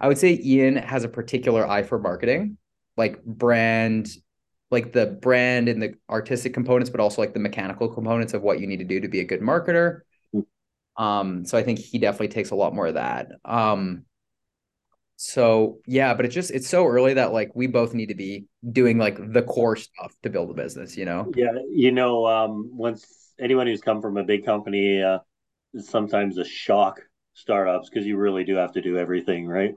I 0.00 0.08
would 0.08 0.18
say 0.18 0.40
Ian 0.42 0.76
has 0.76 1.04
a 1.04 1.08
particular 1.08 1.68
eye 1.68 1.82
for 1.82 1.98
marketing, 1.98 2.56
like 2.96 3.22
brand, 3.24 4.08
like 4.70 4.92
the 4.92 5.06
brand 5.06 5.68
and 5.68 5.80
the 5.80 5.94
artistic 6.08 6.54
components, 6.54 6.90
but 6.90 7.00
also 7.00 7.22
like 7.22 7.34
the 7.34 7.40
mechanical 7.40 7.88
components 7.88 8.34
of 8.34 8.42
what 8.42 8.60
you 8.60 8.66
need 8.66 8.78
to 8.78 8.84
do 8.84 9.00
to 9.00 9.08
be 9.08 9.20
a 9.20 9.24
good 9.24 9.40
marketer. 9.40 10.00
Um, 11.00 11.46
so 11.46 11.56
I 11.56 11.62
think 11.62 11.78
he 11.78 11.98
definitely 11.98 12.28
takes 12.28 12.50
a 12.50 12.54
lot 12.54 12.74
more 12.74 12.88
of 12.88 12.94
that. 12.94 13.28
Um, 13.46 14.04
so 15.16 15.78
yeah, 15.86 16.12
but 16.12 16.26
it's 16.26 16.34
just 16.34 16.50
it's 16.50 16.68
so 16.68 16.86
early 16.86 17.14
that 17.14 17.32
like 17.32 17.52
we 17.54 17.66
both 17.66 17.94
need 17.94 18.10
to 18.10 18.14
be 18.14 18.44
doing 18.70 18.98
like 18.98 19.16
the 19.32 19.40
core 19.40 19.76
stuff 19.76 20.14
to 20.24 20.28
build 20.28 20.50
a 20.50 20.54
business, 20.54 20.98
you 20.98 21.06
know? 21.06 21.32
Yeah, 21.34 21.52
you 21.72 21.90
know, 21.90 22.26
um, 22.26 22.70
once 22.76 23.32
anyone 23.40 23.66
who's 23.66 23.80
come 23.80 24.02
from 24.02 24.18
a 24.18 24.24
big 24.24 24.44
company, 24.44 25.02
uh, 25.02 25.20
sometimes 25.78 26.36
a 26.36 26.44
shock 26.44 27.00
startups 27.32 27.88
because 27.88 28.06
you 28.06 28.18
really 28.18 28.44
do 28.44 28.56
have 28.56 28.72
to 28.72 28.82
do 28.82 28.98
everything, 28.98 29.46
right? 29.46 29.74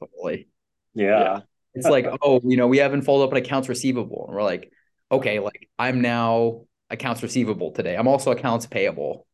Totally. 0.00 0.48
Yeah. 0.94 1.20
yeah. 1.20 1.40
It's 1.74 1.86
like, 1.86 2.06
oh, 2.22 2.40
you 2.44 2.56
know, 2.56 2.66
we 2.66 2.78
haven't 2.78 3.02
followed 3.02 3.24
up 3.24 3.32
an 3.32 3.36
accounts 3.36 3.68
receivable. 3.68 4.24
And 4.28 4.36
we're 4.36 4.42
like, 4.42 4.72
okay, 5.12 5.38
like 5.38 5.68
I'm 5.78 6.00
now 6.00 6.62
accounts 6.88 7.22
receivable 7.22 7.72
today. 7.72 7.94
I'm 7.94 8.08
also 8.08 8.30
accounts 8.30 8.66
payable 8.66 9.25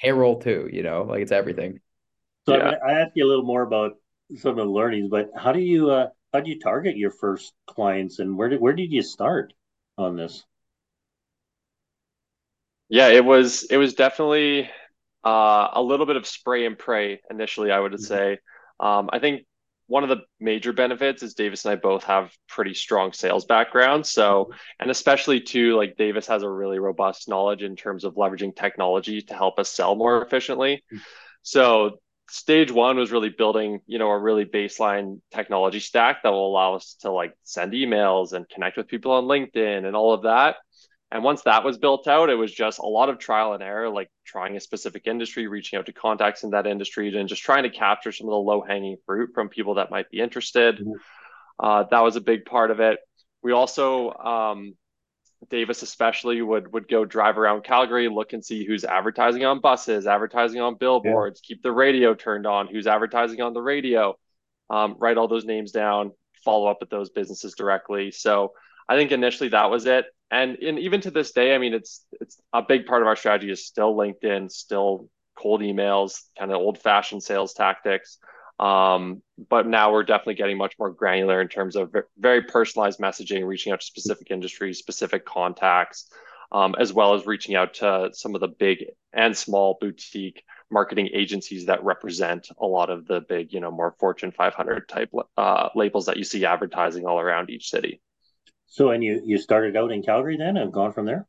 payroll 0.00 0.40
too, 0.40 0.68
you 0.72 0.82
know, 0.82 1.02
like 1.02 1.20
it's 1.20 1.32
everything. 1.32 1.80
So 2.46 2.56
yeah. 2.56 2.74
I, 2.84 2.90
I 2.90 3.00
ask 3.00 3.12
you 3.14 3.26
a 3.26 3.28
little 3.28 3.44
more 3.44 3.62
about 3.62 3.92
some 4.36 4.50
of 4.50 4.56
the 4.56 4.64
learnings, 4.64 5.08
but 5.08 5.30
how 5.36 5.52
do 5.52 5.60
you 5.60 5.90
uh, 5.90 6.08
how 6.32 6.40
do 6.40 6.50
you 6.50 6.58
target 6.58 6.96
your 6.96 7.10
first 7.10 7.52
clients, 7.66 8.18
and 8.18 8.36
where 8.36 8.48
did 8.48 8.60
where 8.60 8.72
did 8.72 8.92
you 8.92 9.02
start 9.02 9.52
on 9.96 10.16
this? 10.16 10.44
Yeah, 12.88 13.08
it 13.08 13.24
was 13.24 13.64
it 13.64 13.76
was 13.76 13.94
definitely 13.94 14.68
uh, 15.24 15.68
a 15.72 15.82
little 15.82 16.06
bit 16.06 16.16
of 16.16 16.26
spray 16.26 16.66
and 16.66 16.78
pray 16.78 17.20
initially. 17.30 17.70
I 17.70 17.80
would 17.80 17.92
mm-hmm. 17.92 18.02
say. 18.02 18.38
Um, 18.80 19.08
I 19.12 19.20
think 19.20 19.46
one 19.86 20.02
of 20.02 20.08
the 20.08 20.22
major 20.40 20.72
benefits 20.72 21.22
is 21.22 21.34
Davis 21.34 21.64
and 21.64 21.72
I 21.72 21.76
both 21.76 22.04
have 22.04 22.32
pretty 22.48 22.74
strong 22.74 23.12
sales 23.12 23.44
backgrounds. 23.44 24.10
So, 24.10 24.52
and 24.80 24.90
especially 24.90 25.40
too, 25.40 25.76
like 25.76 25.96
Davis 25.96 26.26
has 26.28 26.42
a 26.42 26.48
really 26.48 26.78
robust 26.78 27.28
knowledge 27.28 27.62
in 27.62 27.76
terms 27.76 28.04
of 28.04 28.14
leveraging 28.14 28.56
technology 28.56 29.20
to 29.22 29.34
help 29.34 29.58
us 29.58 29.70
sell 29.70 29.94
more 29.94 30.22
efficiently. 30.22 30.82
Hmm. 30.90 30.98
So, 31.42 31.98
stage 32.30 32.72
one 32.72 32.96
was 32.96 33.12
really 33.12 33.28
building, 33.28 33.80
you 33.86 33.98
know, 33.98 34.08
a 34.08 34.18
really 34.18 34.46
baseline 34.46 35.20
technology 35.32 35.80
stack 35.80 36.22
that 36.22 36.30
will 36.30 36.48
allow 36.48 36.74
us 36.74 36.96
to 37.00 37.10
like 37.10 37.34
send 37.42 37.72
emails 37.72 38.32
and 38.32 38.48
connect 38.48 38.76
with 38.76 38.88
people 38.88 39.12
on 39.12 39.24
LinkedIn 39.24 39.84
and 39.84 39.94
all 39.94 40.14
of 40.14 40.22
that. 40.22 40.56
And 41.14 41.22
once 41.22 41.42
that 41.42 41.62
was 41.62 41.78
built 41.78 42.08
out, 42.08 42.28
it 42.28 42.34
was 42.34 42.52
just 42.52 42.80
a 42.80 42.86
lot 42.86 43.08
of 43.08 43.20
trial 43.20 43.52
and 43.52 43.62
error, 43.62 43.88
like 43.88 44.10
trying 44.26 44.56
a 44.56 44.60
specific 44.60 45.06
industry, 45.06 45.46
reaching 45.46 45.78
out 45.78 45.86
to 45.86 45.92
contacts 45.92 46.42
in 46.42 46.50
that 46.50 46.66
industry, 46.66 47.16
and 47.16 47.28
just 47.28 47.44
trying 47.44 47.62
to 47.62 47.70
capture 47.70 48.10
some 48.10 48.26
of 48.26 48.32
the 48.32 48.36
low 48.36 48.60
hanging 48.60 48.96
fruit 49.06 49.30
from 49.32 49.48
people 49.48 49.74
that 49.74 49.92
might 49.92 50.10
be 50.10 50.18
interested. 50.18 50.80
Mm-hmm. 50.80 50.90
Uh, 51.60 51.84
that 51.84 52.00
was 52.00 52.16
a 52.16 52.20
big 52.20 52.44
part 52.44 52.72
of 52.72 52.80
it. 52.80 52.98
We 53.44 53.52
also, 53.52 54.10
um, 54.10 54.74
Davis 55.50 55.82
especially 55.82 56.42
would 56.42 56.72
would 56.72 56.88
go 56.88 57.04
drive 57.04 57.38
around 57.38 57.62
Calgary, 57.62 58.08
look 58.08 58.32
and 58.32 58.44
see 58.44 58.64
who's 58.64 58.84
advertising 58.84 59.44
on 59.44 59.60
buses, 59.60 60.08
advertising 60.08 60.60
on 60.60 60.74
billboards, 60.74 61.40
yeah. 61.44 61.54
keep 61.54 61.62
the 61.62 61.70
radio 61.70 62.14
turned 62.14 62.44
on, 62.44 62.66
who's 62.66 62.88
advertising 62.88 63.40
on 63.40 63.52
the 63.52 63.62
radio, 63.62 64.18
um, 64.68 64.96
write 64.98 65.16
all 65.16 65.28
those 65.28 65.44
names 65.44 65.70
down, 65.70 66.10
follow 66.44 66.66
up 66.66 66.78
with 66.80 66.90
those 66.90 67.10
businesses 67.10 67.54
directly. 67.54 68.10
So 68.10 68.54
I 68.88 68.96
think 68.96 69.12
initially 69.12 69.50
that 69.50 69.70
was 69.70 69.86
it, 69.86 70.06
and 70.30 70.56
in, 70.56 70.78
even 70.78 71.00
to 71.02 71.10
this 71.10 71.32
day, 71.32 71.54
I 71.54 71.58
mean, 71.58 71.74
it's 71.74 72.04
it's 72.20 72.40
a 72.52 72.62
big 72.62 72.86
part 72.86 73.02
of 73.02 73.08
our 73.08 73.16
strategy 73.16 73.50
is 73.50 73.66
still 73.66 73.94
LinkedIn, 73.94 74.50
still 74.50 75.08
cold 75.38 75.60
emails, 75.60 76.22
kind 76.38 76.50
of 76.50 76.58
old 76.58 76.78
fashioned 76.78 77.22
sales 77.22 77.52
tactics. 77.54 78.18
Um, 78.58 79.22
but 79.48 79.66
now 79.66 79.92
we're 79.92 80.04
definitely 80.04 80.34
getting 80.34 80.58
much 80.58 80.74
more 80.78 80.90
granular 80.90 81.40
in 81.40 81.48
terms 81.48 81.76
of 81.76 81.94
very 82.18 82.42
personalized 82.42 83.00
messaging, 83.00 83.46
reaching 83.46 83.72
out 83.72 83.80
to 83.80 83.86
specific 83.86 84.30
industries, 84.30 84.78
specific 84.78 85.24
contacts, 85.24 86.08
um, 86.52 86.74
as 86.78 86.92
well 86.92 87.14
as 87.14 87.26
reaching 87.26 87.56
out 87.56 87.74
to 87.74 88.10
some 88.12 88.34
of 88.34 88.40
the 88.40 88.48
big 88.48 88.84
and 89.12 89.36
small 89.36 89.76
boutique 89.80 90.44
marketing 90.70 91.10
agencies 91.12 91.66
that 91.66 91.84
represent 91.84 92.48
a 92.58 92.66
lot 92.66 92.90
of 92.90 93.06
the 93.06 93.20
big, 93.20 93.52
you 93.52 93.60
know, 93.60 93.70
more 93.70 93.94
Fortune 93.98 94.30
500 94.30 94.88
type 94.88 95.10
uh, 95.36 95.68
labels 95.74 96.06
that 96.06 96.16
you 96.16 96.24
see 96.24 96.44
advertising 96.44 97.06
all 97.06 97.18
around 97.18 97.50
each 97.50 97.70
city. 97.70 98.00
So, 98.74 98.90
and 98.90 99.04
you 99.04 99.22
you 99.24 99.38
started 99.38 99.76
out 99.76 99.92
in 99.92 100.02
Calgary 100.02 100.36
then, 100.36 100.56
and 100.56 100.72
gone 100.72 100.92
from 100.92 101.06
there. 101.06 101.28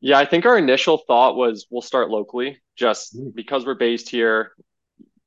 Yeah, 0.00 0.18
I 0.18 0.26
think 0.26 0.44
our 0.44 0.58
initial 0.58 0.98
thought 0.98 1.34
was 1.34 1.66
we'll 1.70 1.80
start 1.80 2.10
locally, 2.10 2.58
just 2.76 3.16
mm. 3.16 3.34
because 3.34 3.64
we're 3.64 3.74
based 3.74 4.10
here 4.10 4.52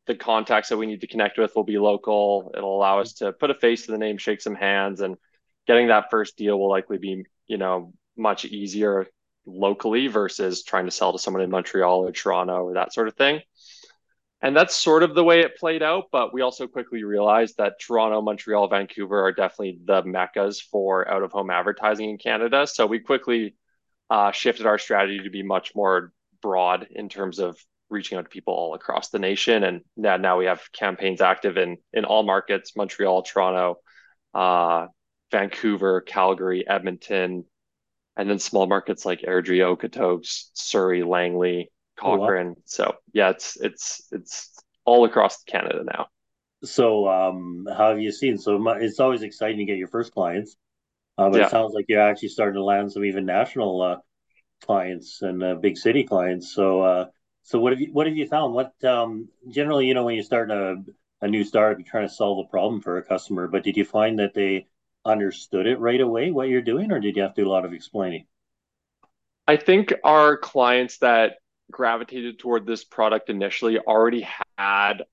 the 0.05 0.13
contacts 0.13 0.69
that 0.69 0.77
we 0.77 0.85
need 0.85 1.01
to 1.01 1.07
connect 1.07 1.39
with 1.39 1.55
will 1.55 1.63
be 1.63 1.79
local. 1.79 2.51
It'll 2.55 2.77
allow 2.77 2.99
us 2.99 3.13
to 3.13 3.33
put 3.33 3.49
a 3.49 3.55
face 3.55 3.87
to 3.87 3.91
the 3.91 3.97
name, 3.97 4.19
shake 4.19 4.39
some 4.39 4.53
hands, 4.53 5.01
and 5.01 5.17
getting 5.65 5.87
that 5.87 6.11
first 6.11 6.37
deal 6.37 6.59
will 6.59 6.69
likely 6.69 6.99
be, 6.99 7.23
you 7.47 7.57
know, 7.57 7.91
much 8.15 8.45
easier 8.45 9.07
locally 9.47 10.07
versus 10.07 10.61
trying 10.61 10.85
to 10.85 10.91
sell 10.91 11.11
to 11.13 11.17
someone 11.17 11.41
in 11.41 11.49
Montreal 11.49 12.05
or 12.05 12.11
Toronto 12.11 12.65
or 12.65 12.73
that 12.75 12.93
sort 12.93 13.07
of 13.07 13.15
thing. 13.15 13.41
And 14.41 14.55
that's 14.55 14.75
sort 14.75 15.03
of 15.03 15.15
the 15.15 15.23
way 15.23 15.41
it 15.41 15.57
played 15.57 15.83
out. 15.83 16.05
But 16.11 16.33
we 16.33 16.41
also 16.41 16.67
quickly 16.67 17.03
realized 17.03 17.57
that 17.57 17.79
Toronto, 17.79 18.21
Montreal, 18.21 18.69
Vancouver 18.69 19.21
are 19.25 19.33
definitely 19.33 19.79
the 19.83 20.03
meccas 20.03 20.61
for 20.61 21.09
out 21.09 21.23
of 21.23 21.31
home 21.31 21.49
advertising 21.49 22.09
in 22.09 22.17
Canada. 22.17 22.65
So 22.65 22.85
we 22.85 22.99
quickly 22.99 23.55
uh, 24.09 24.31
shifted 24.31 24.65
our 24.65 24.77
strategy 24.77 25.23
to 25.23 25.29
be 25.29 25.43
much 25.43 25.75
more 25.75 26.13
broad 26.41 26.87
in 26.91 27.09
terms 27.09 27.39
of 27.39 27.57
reaching 27.89 28.17
out 28.17 28.23
to 28.23 28.29
people 28.29 28.53
all 28.53 28.75
across 28.75 29.09
the 29.09 29.19
nation. 29.19 29.63
And 29.63 29.81
now, 29.97 30.17
now 30.17 30.37
we 30.37 30.45
have 30.45 30.71
campaigns 30.71 31.21
active 31.21 31.57
in 31.57 31.77
in 31.91 32.05
all 32.05 32.23
markets: 32.23 32.75
Montreal, 32.75 33.23
Toronto, 33.23 33.79
uh, 34.33 34.87
Vancouver, 35.31 36.01
Calgary, 36.01 36.67
Edmonton, 36.67 37.45
and 38.15 38.29
then 38.29 38.39
small 38.39 38.67
markets 38.67 39.05
like 39.05 39.21
Airdrie, 39.21 39.59
Okotoks, 39.59 40.49
Surrey, 40.53 41.03
Langley, 41.03 41.71
Cochrane. 41.99 42.47
Oh, 42.47 42.49
wow. 42.49 42.55
So 42.65 42.95
yeah, 43.13 43.29
it's 43.29 43.57
it's 43.59 44.07
it's 44.11 44.59
all 44.85 45.05
across 45.05 45.43
Canada 45.43 45.83
now. 45.83 46.07
So 46.63 47.07
um, 47.07 47.67
how 47.69 47.89
have 47.89 48.01
you 48.01 48.11
seen? 48.11 48.37
So 48.37 48.67
it's 48.69 48.99
always 48.99 49.21
exciting 49.21 49.59
to 49.59 49.65
get 49.65 49.77
your 49.77 49.87
first 49.87 50.13
clients, 50.13 50.55
uh, 51.17 51.29
but 51.29 51.39
yeah. 51.39 51.45
it 51.45 51.51
sounds 51.51 51.73
like 51.73 51.85
you're 51.87 52.01
actually 52.01 52.29
starting 52.29 52.55
to 52.55 52.63
land 52.63 52.91
some 52.91 53.05
even 53.05 53.25
national 53.25 53.81
uh, 53.81 53.97
clients 54.65 55.21
and 55.21 55.43
uh, 55.43 55.55
big 55.55 55.77
city 55.77 56.03
clients. 56.03 56.53
So 56.53 56.81
uh, 56.81 57.05
so 57.43 57.59
what 57.59 57.73
have 57.73 57.81
you 57.81 57.91
what 57.91 58.07
have 58.07 58.17
you 58.17 58.27
found? 58.27 58.53
What 58.53 58.73
um, 58.83 59.29
generally, 59.49 59.87
you 59.87 59.93
know, 59.93 60.05
when 60.05 60.15
you 60.15 60.23
start 60.23 60.51
a 60.51 60.83
a 61.21 61.27
new 61.27 61.43
startup, 61.43 61.79
you're 61.79 61.89
trying 61.89 62.07
to 62.07 62.13
solve 62.13 62.45
a 62.45 62.49
problem 62.49 62.81
for 62.81 62.97
a 62.97 63.03
customer, 63.03 63.47
but 63.47 63.63
did 63.63 63.75
you 63.75 63.85
find 63.85 64.19
that 64.19 64.33
they 64.33 64.67
understood 65.05 65.67
it 65.67 65.79
right 65.79 65.99
away 65.99 66.31
what 66.31 66.49
you're 66.49 66.61
doing, 66.61 66.91
or 66.91 66.99
did 66.99 67.15
you 67.15 67.23
have 67.23 67.33
to 67.35 67.43
do 67.43 67.47
a 67.47 67.51
lot 67.51 67.65
of 67.65 67.73
explaining? 67.73 68.25
I 69.47 69.57
think 69.57 69.93
our 70.03 70.37
clients 70.37 70.99
that 70.99 71.37
gravitated 71.71 72.39
toward 72.39 72.65
this 72.65 72.83
product 72.83 73.29
initially 73.29 73.79
already 73.79 74.27
had 74.57 75.03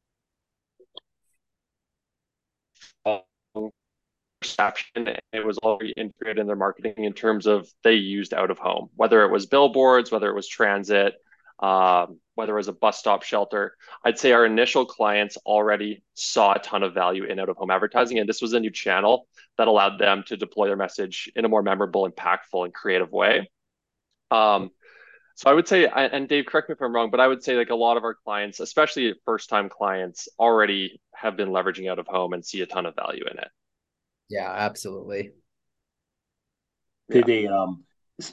perception 4.40 5.08
it 5.32 5.44
was 5.44 5.58
already 5.58 5.92
integrated 5.96 6.38
in 6.38 6.46
their 6.46 6.56
marketing 6.56 7.04
in 7.04 7.12
terms 7.12 7.46
of 7.46 7.68
they 7.82 7.94
used 7.94 8.34
out 8.34 8.50
of 8.50 8.58
home 8.58 8.88
whether 8.94 9.24
it 9.24 9.30
was 9.30 9.46
billboards 9.46 10.10
whether 10.10 10.28
it 10.28 10.34
was 10.34 10.46
transit 10.46 11.14
um, 11.58 12.18
whether 12.34 12.52
it 12.52 12.56
was 12.56 12.68
a 12.68 12.72
bus 12.72 12.98
stop 12.98 13.22
shelter. 13.22 13.76
I'd 14.04 14.18
say 14.18 14.32
our 14.32 14.44
initial 14.44 14.84
clients 14.84 15.36
already 15.38 16.02
saw 16.14 16.52
a 16.52 16.58
ton 16.58 16.82
of 16.82 16.92
value 16.92 17.24
in 17.24 17.38
out 17.38 17.48
of 17.48 17.56
home 17.56 17.70
advertising. 17.70 18.18
And 18.18 18.28
this 18.28 18.42
was 18.42 18.52
a 18.52 18.60
new 18.60 18.70
channel 18.70 19.26
that 19.56 19.68
allowed 19.68 19.98
them 19.98 20.22
to 20.26 20.36
deploy 20.36 20.66
their 20.66 20.76
message 20.76 21.30
in 21.34 21.44
a 21.44 21.48
more 21.48 21.62
memorable, 21.62 22.08
impactful, 22.08 22.64
and 22.64 22.74
creative 22.74 23.10
way. 23.10 23.50
Um, 24.30 24.70
so 25.36 25.50
I 25.50 25.52
would 25.52 25.68
say, 25.68 25.86
and 25.86 26.26
Dave, 26.26 26.46
correct 26.46 26.70
me 26.70 26.72
if 26.72 26.80
I'm 26.80 26.94
wrong, 26.94 27.10
but 27.10 27.20
I 27.20 27.28
would 27.28 27.44
say 27.44 27.56
like 27.56 27.68
a 27.68 27.74
lot 27.74 27.98
of 27.98 28.04
our 28.04 28.14
clients, 28.14 28.58
especially 28.58 29.14
first 29.26 29.50
time 29.50 29.68
clients, 29.68 30.28
already 30.38 30.98
have 31.14 31.36
been 31.36 31.50
leveraging 31.50 31.90
out 31.90 31.98
of 31.98 32.06
home 32.06 32.32
and 32.32 32.44
see 32.44 32.62
a 32.62 32.66
ton 32.66 32.86
of 32.86 32.94
value 32.94 33.24
in 33.30 33.38
it. 33.38 33.48
Yeah, 34.30 34.50
absolutely. 34.50 35.32
Did 37.10 37.28
yeah. 37.28 37.34
they 37.34 37.46
um 37.48 37.84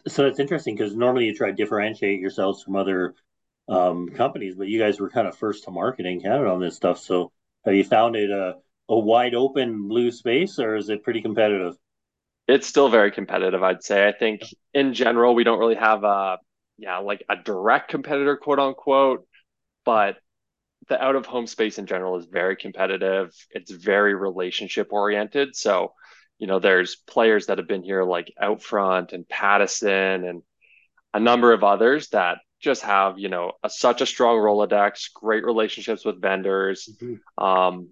so 0.07 0.27
it's 0.27 0.39
interesting 0.39 0.77
because 0.77 0.95
normally 0.95 1.25
you 1.25 1.36
try 1.36 1.50
to 1.50 1.55
differentiate 1.55 2.22
yourselves 2.22 2.63
from 2.63 2.77
other 2.77 3.15
um, 3.67 4.07
companies, 4.10 4.55
but 4.55 4.69
you 4.69 4.79
guys 4.79 4.98
were 4.98 5.10
kind 5.10 5.27
of 5.27 5.38
first 5.38 5.65
to 5.65 5.72
market 5.72 6.05
in 6.05 6.22
Canada 6.22 6.50
on 6.50 6.62
this 6.62 6.77
stuff. 6.77 7.00
So 7.00 7.33
have 7.65 7.75
you 7.75 7.83
found 7.83 8.15
it 8.15 8.29
a, 8.29 8.55
a 8.88 8.98
wide 8.98 9.36
open 9.36 9.89
blue 9.89 10.10
space 10.10 10.57
or 10.57 10.77
is 10.77 10.88
it 10.88 11.03
pretty 11.03 11.22
competitive? 11.22 11.75
It's 12.48 12.65
still 12.65 12.88
very 12.88 13.12
competitive, 13.12 13.62
I'd 13.62 13.83
say. 13.83 14.07
I 14.07 14.13
think 14.13 14.43
in 14.74 14.93
general, 14.93 15.36
we 15.36 15.43
don't 15.43 15.60
really 15.60 15.75
have 15.75 16.05
a, 16.05 16.38
yeah, 16.77 16.98
like 17.00 17.24
a 17.30 17.36
direct 17.36 17.89
competitor, 17.89 18.38
quote 18.38 18.60
unquote, 18.60 19.27
but 19.86 20.18
the 20.89 21.01
out 21.01 21.15
of 21.15 21.25
home 21.25 21.48
space 21.48 21.80
in 21.80 21.86
general 21.86 22.18
is 22.18 22.25
very 22.25 22.56
competitive. 22.56 23.32
It's 23.51 23.72
very 23.72 24.15
relationship 24.15 24.92
oriented. 24.92 25.56
So 25.56 25.94
you 26.44 26.48
know, 26.48 26.60
there's 26.60 26.96
players 26.96 27.46
that 27.46 27.58
have 27.58 27.70
been 27.70 27.84
here 27.84 28.03
like 28.03 28.34
Outfront 28.42 29.13
and 29.13 29.27
Pattison 29.27 30.25
and 30.25 30.42
a 31.13 31.20
number 31.20 31.53
of 31.53 31.63
others 31.63 32.10
that 32.10 32.39
just 32.60 32.82
have, 32.84 33.20
you 33.20 33.30
know, 33.30 33.53
a, 33.63 33.70
such 33.70 34.01
a 34.01 34.06
strong 34.06 34.38
Rolodex, 34.38 35.13
great 35.13 35.46
relationships 35.46 36.03
with 36.03 36.22
vendors. 36.22 36.89
Mm-hmm. 37.01 37.44
Um, 37.44 37.89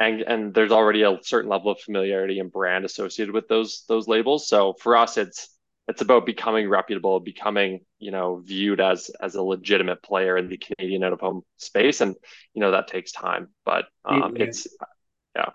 and, 0.00 0.22
and 0.22 0.54
there's 0.54 0.72
already 0.72 1.02
a 1.02 1.18
certain 1.22 1.50
level 1.50 1.70
of 1.70 1.80
familiarity 1.80 2.40
and 2.40 2.50
brand 2.50 2.84
associated 2.84 3.32
with 3.32 3.46
those 3.46 3.84
those 3.88 4.08
labels. 4.08 4.48
So 4.48 4.74
for 4.80 4.96
us, 4.96 5.16
it's 5.16 5.48
it's 5.86 6.00
about 6.00 6.26
becoming 6.26 6.68
reputable, 6.68 7.20
becoming 7.20 7.80
you 7.98 8.10
know 8.10 8.42
viewed 8.44 8.80
as 8.80 9.10
as 9.20 9.34
a 9.34 9.42
legitimate 9.42 10.02
player 10.02 10.36
in 10.36 10.48
the 10.48 10.56
Canadian 10.56 11.04
out 11.04 11.12
of 11.12 11.20
home 11.20 11.42
space, 11.58 12.00
and 12.00 12.14
you 12.54 12.60
know 12.60 12.70
that 12.70 12.88
takes 12.88 13.12
time. 13.12 13.48
But 13.64 13.86
um, 14.04 14.36
yeah. 14.36 14.44
it's 14.44 14.66
yeah. 15.36 15.46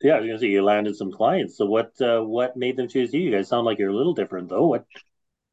Yeah, 0.00 0.14
I 0.14 0.20
was 0.20 0.26
gonna 0.28 0.38
say 0.38 0.46
you 0.46 0.62
landed 0.62 0.96
some 0.96 1.10
clients. 1.10 1.56
So 1.56 1.66
what 1.66 1.92
uh, 2.00 2.20
what 2.20 2.56
made 2.56 2.76
them 2.76 2.88
choose 2.88 3.12
you? 3.12 3.20
You 3.20 3.32
guys 3.32 3.48
sound 3.48 3.64
like 3.66 3.78
you're 3.78 3.90
a 3.90 3.96
little 3.96 4.14
different 4.14 4.48
though. 4.48 4.66
What 4.66 4.84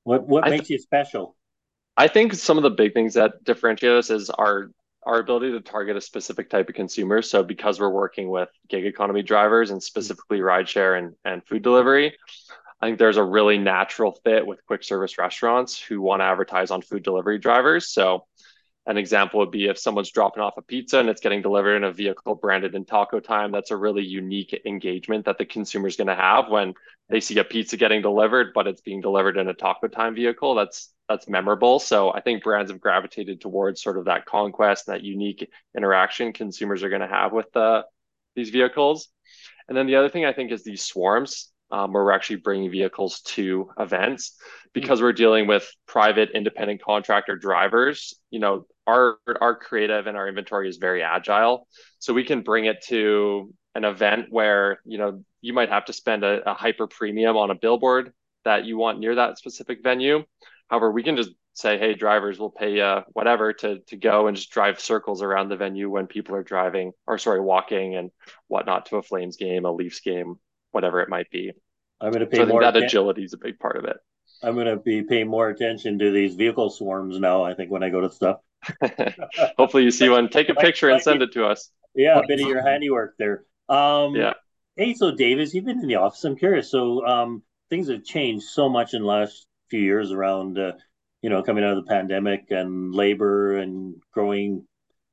what 0.04 0.28
what 0.28 0.50
makes 0.50 0.68
th- 0.68 0.80
you 0.80 0.80
special? 0.80 1.36
I 1.98 2.08
think 2.08 2.34
some 2.34 2.58
of 2.58 2.64
the 2.64 2.70
big 2.70 2.94
things 2.94 3.14
that 3.14 3.44
differentiate 3.44 3.94
us 3.94 4.10
is 4.10 4.30
our 4.30 4.70
our 5.06 5.20
ability 5.20 5.52
to 5.52 5.62
target 5.62 5.96
a 5.96 6.02
specific 6.02 6.50
type 6.50 6.68
of 6.68 6.76
consumer. 6.76 7.22
So 7.22 7.44
because 7.44 7.80
we're 7.80 7.90
working 7.90 8.30
with 8.30 8.50
gig 8.68 8.86
economy 8.86 9.22
drivers 9.22 9.70
and 9.70 9.82
specifically 9.82 10.40
rideshare 10.40 10.98
and, 10.98 11.14
and 11.24 11.46
food 11.46 11.62
delivery, 11.62 12.16
I 12.86 12.90
think 12.90 13.00
there's 13.00 13.18
a 13.18 13.24
really 13.24 13.58
natural 13.58 14.12
fit 14.24 14.46
with 14.46 14.64
quick 14.68 14.84
service 14.84 15.18
restaurants 15.18 15.82
who 15.82 16.02
want 16.02 16.20
to 16.20 16.26
advertise 16.26 16.70
on 16.70 16.84
food 16.84 17.02
delivery 17.02 17.40
drivers. 17.40 17.90
So 17.90 18.28
an 18.86 18.96
example 18.96 19.40
would 19.40 19.50
be 19.50 19.66
if 19.66 19.80
someone's 19.80 20.12
dropping 20.12 20.44
off 20.44 20.58
a 20.58 20.62
pizza 20.62 21.00
and 21.00 21.10
it's 21.10 21.20
getting 21.20 21.42
delivered 21.42 21.78
in 21.78 21.84
a 21.84 21.92
vehicle 21.92 22.36
branded 22.36 22.76
in 22.76 22.86
taco 22.86 23.20
time 23.20 23.52
that's 23.52 23.72
a 23.72 23.76
really 23.76 24.04
unique 24.04 24.62
engagement 24.68 25.26
that 25.26 25.40
the 25.40 25.46
consumer 25.48 25.88
is 25.88 25.96
going 25.96 26.10
to 26.10 26.14
have 26.14 26.50
when 26.50 26.76
they 27.10 27.20
see 27.20 27.40
a 27.40 27.44
pizza 27.44 27.76
getting 27.76 28.04
delivered 28.04 28.54
but 28.54 28.68
it's 28.68 28.82
being 28.82 29.02
delivered 29.02 29.38
in 29.38 29.48
a 29.48 29.54
taco 29.56 29.88
time 29.88 30.14
vehicle. 30.14 30.54
That's 30.54 30.94
that's 31.10 31.28
memorable. 31.28 31.80
So 31.80 32.14
i 32.14 32.22
think 32.22 32.44
brands 32.44 32.70
have 32.70 32.80
gravitated 32.80 33.42
towards 33.42 33.82
sort 33.82 33.98
of 33.98 34.06
that 34.06 34.28
conquest 34.28 34.86
that 34.86 35.02
unique 35.02 35.50
interaction 35.76 36.34
consumers 36.34 36.84
are 36.84 36.90
going 36.90 37.02
to 37.02 37.08
have 37.08 37.34
with 37.34 37.52
the 37.52 37.84
these 38.36 38.52
vehicles. 38.52 39.08
And 39.68 39.76
then 39.76 39.88
the 39.88 39.96
other 39.96 40.10
thing 40.10 40.26
i 40.26 40.34
think 40.34 40.52
is 40.52 40.64
these 40.64 40.86
swarms 40.86 41.52
um, 41.76 41.92
where 41.92 42.06
we're 42.06 42.14
actually 42.14 42.38
bringing 42.38 42.72
vehicles 42.72 43.20
to 43.22 43.70
events 43.78 44.38
because 44.74 45.02
we're 45.02 45.12
dealing 45.12 45.46
with 45.46 45.70
private 45.88 46.30
independent 46.34 46.82
contractor 46.82 47.36
drivers. 47.36 48.14
You 48.32 48.40
know 48.40 48.66
our 48.88 49.18
our 49.42 49.56
creative 49.56 50.08
and 50.08 50.16
our 50.16 50.30
inventory 50.30 50.70
is 50.70 50.78
very 50.78 51.04
agile. 51.04 51.68
So 52.00 52.14
we 52.14 52.24
can 52.24 52.44
bring 52.44 52.66
it 52.66 52.82
to 52.88 53.54
an 53.76 53.84
event 53.84 54.28
where 54.30 54.80
you 54.86 54.98
know 54.98 55.22
you 55.42 55.52
might 55.52 55.70
have 55.70 55.86
to 55.86 55.94
spend 55.94 56.24
a, 56.24 56.50
a 56.50 56.54
hyper 56.54 56.88
premium 56.88 57.36
on 57.36 57.52
a 57.52 57.56
billboard 57.56 58.14
that 58.46 58.64
you 58.64 58.78
want 58.78 59.00
near 59.00 59.16
that 59.16 59.38
specific 59.38 59.80
venue. 59.84 60.24
However 60.70 60.92
we 60.92 61.04
can 61.04 61.18
just 61.18 61.32
say 61.56 61.78
hey 61.78 61.94
drivers 61.94 62.40
will 62.40 62.52
pay 62.52 62.80
uh, 62.80 63.02
whatever 63.12 63.52
to 63.52 63.80
to 63.88 63.98
go 63.98 64.28
and 64.28 64.38
just 64.38 64.52
drive 64.52 64.80
circles 64.80 65.22
around 65.22 65.50
the 65.50 65.58
venue 65.58 65.90
when 65.90 66.08
people 66.08 66.36
are 66.36 66.44
driving 66.44 66.94
or 67.06 67.18
sorry 67.18 67.42
walking 67.42 67.96
and 67.96 68.12
whatnot 68.48 68.86
to 68.86 68.96
a 68.96 69.04
flames 69.04 69.36
game 69.36 69.66
a 69.66 69.72
leafs 69.72 70.00
game 70.02 70.36
whatever 70.72 71.00
it 71.02 71.08
might 71.08 71.30
be 71.30 71.54
i'm 72.02 72.12
going 72.12 72.20
to 72.20 72.28
pay 72.28 72.38
so 72.38 72.46
more 72.46 72.62
that 72.62 72.76
agility 72.76 73.24
is 73.24 73.34
a 73.34 73.38
big 73.38 73.60
part 73.60 73.78
of 73.78 73.86
it 73.86 73.98
I'm 74.44 74.56
gonna 74.56 74.78
be 74.78 75.04
paying 75.04 75.28
more 75.28 75.50
attention 75.50 76.00
to 76.00 76.12
these 76.12 76.36
vehicle 76.36 76.70
swarms 76.70 77.20
now. 77.20 77.44
I 77.44 77.54
think 77.54 77.72
when 77.72 77.84
I 77.84 77.90
go 77.90 78.02
to 78.02 78.12
stuff. 78.12 78.40
Hopefully, 79.58 79.84
you 79.84 79.92
see 79.92 80.10
one. 80.10 80.30
Take 80.30 80.50
a 80.50 80.56
picture 80.56 80.90
and 80.90 81.02
send 81.02 81.22
it 81.22 81.34
to 81.34 81.46
us. 81.46 81.72
Yeah, 81.94 82.20
a 82.20 82.28
bit 82.28 82.42
of 82.42 82.48
your 82.48 82.62
handiwork 82.62 83.16
there. 83.18 83.46
Um, 83.70 84.16
yeah. 84.16 84.34
Hey, 84.76 84.94
so 84.94 85.12
Davis, 85.12 85.54
you've 85.54 85.66
been 85.66 85.80
in 85.80 85.88
the 85.88 85.96
office. 85.96 86.24
I'm 86.24 86.36
curious. 86.36 86.70
So 86.70 87.06
um, 87.06 87.44
things 87.70 87.90
have 87.90 88.04
changed 88.04 88.46
so 88.46 88.68
much 88.68 88.94
in 88.94 89.02
the 89.02 89.08
last 89.08 89.48
few 89.70 89.80
years 89.80 90.12
around, 90.12 90.60
uh, 90.60 90.74
you 91.22 91.30
know, 91.30 91.42
coming 91.42 91.64
out 91.64 91.78
of 91.78 91.86
the 91.86 91.90
pandemic 91.90 92.48
and 92.50 92.94
labor 92.94 93.58
and 93.58 93.96
growing 94.12 94.68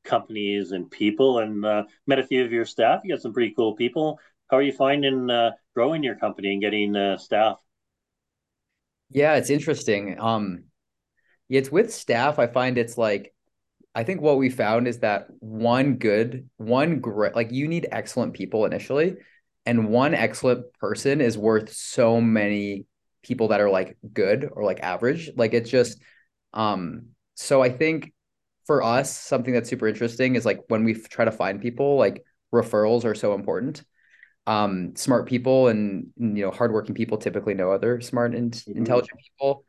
companies 0.05 0.73
and 0.73 0.91
people. 0.91 1.39
And 1.39 1.65
uh, 1.65 1.85
met 2.07 2.19
a 2.19 2.27
few 2.27 2.45
of 2.45 2.51
your 2.51 2.65
staff. 2.65 3.03
You 3.05 3.15
got 3.15 3.23
some 3.23 3.33
pretty 3.33 3.55
cool 3.57 3.77
people. 3.77 4.19
How 4.51 4.57
are 4.57 4.63
you 4.63 4.73
finding 4.73 5.31
uh, 5.31 5.53
growing 5.75 6.03
your 6.03 6.17
company 6.17 6.53
and 6.53 6.61
getting 6.61 6.97
uh, 6.97 7.17
staff? 7.19 7.59
Yeah, 9.11 9.35
it's 9.35 9.51
interesting. 9.51 10.19
Um, 10.19 10.65
it's 11.49 11.71
with 11.71 11.93
staff. 11.93 12.39
I 12.39 12.47
find 12.47 12.79
it's 12.79 12.97
like, 12.97 13.35
I 13.95 14.05
think 14.05 14.23
what 14.23 14.39
we 14.39 14.49
found 14.49 14.89
is 14.89 15.01
that 15.01 15.27
one 15.41 15.97
good, 15.97 16.49
one 16.57 17.01
great, 17.01 17.35
like 17.35 17.53
you 17.53 17.69
need 17.69 17.87
excellent 17.93 18.33
people 18.33 18.65
initially, 18.65 19.17
and 19.67 19.91
one 19.91 20.15
excellent 20.15 20.73
person 20.81 21.21
is 21.21 21.37
worth 21.37 21.73
so 21.73 22.21
many 22.21 22.87
people 23.23 23.49
that 23.49 23.61
are 23.61 23.71
like 23.71 23.99
good 24.13 24.49
or 24.51 24.65
like 24.65 24.81
average. 24.81 25.31
Like 25.37 25.53
it's 25.53 25.71
just, 25.71 26.01
um, 26.55 27.09
so 27.35 27.63
I 27.63 27.69
think 27.69 28.13
for 28.67 28.83
us, 28.83 29.15
something 29.15 29.53
that's 29.53 29.69
super 29.69 29.89
interesting 29.89 30.37
is 30.37 30.47
like 30.47 30.61
when 30.69 30.85
we 30.85 30.95
try 30.95 31.25
to 31.27 31.31
find 31.31 31.61
people, 31.61 31.97
like 31.97 32.25
referrals 32.53 33.05
are 33.05 33.15
so 33.15 33.35
important. 33.35 33.85
Um, 34.47 34.97
smart 34.97 35.29
people 35.29 35.69
and 35.69 36.09
you 36.17 36.45
know 36.45 36.51
hardworking 36.51 36.97
people 36.97 37.17
typically 37.17 37.55
know 37.55 37.71
other 37.71 38.01
smart 38.01 38.35
and 38.35 38.53
mm-hmm. 38.53 38.79
intelligent 38.79 39.21
people. 39.21 39.65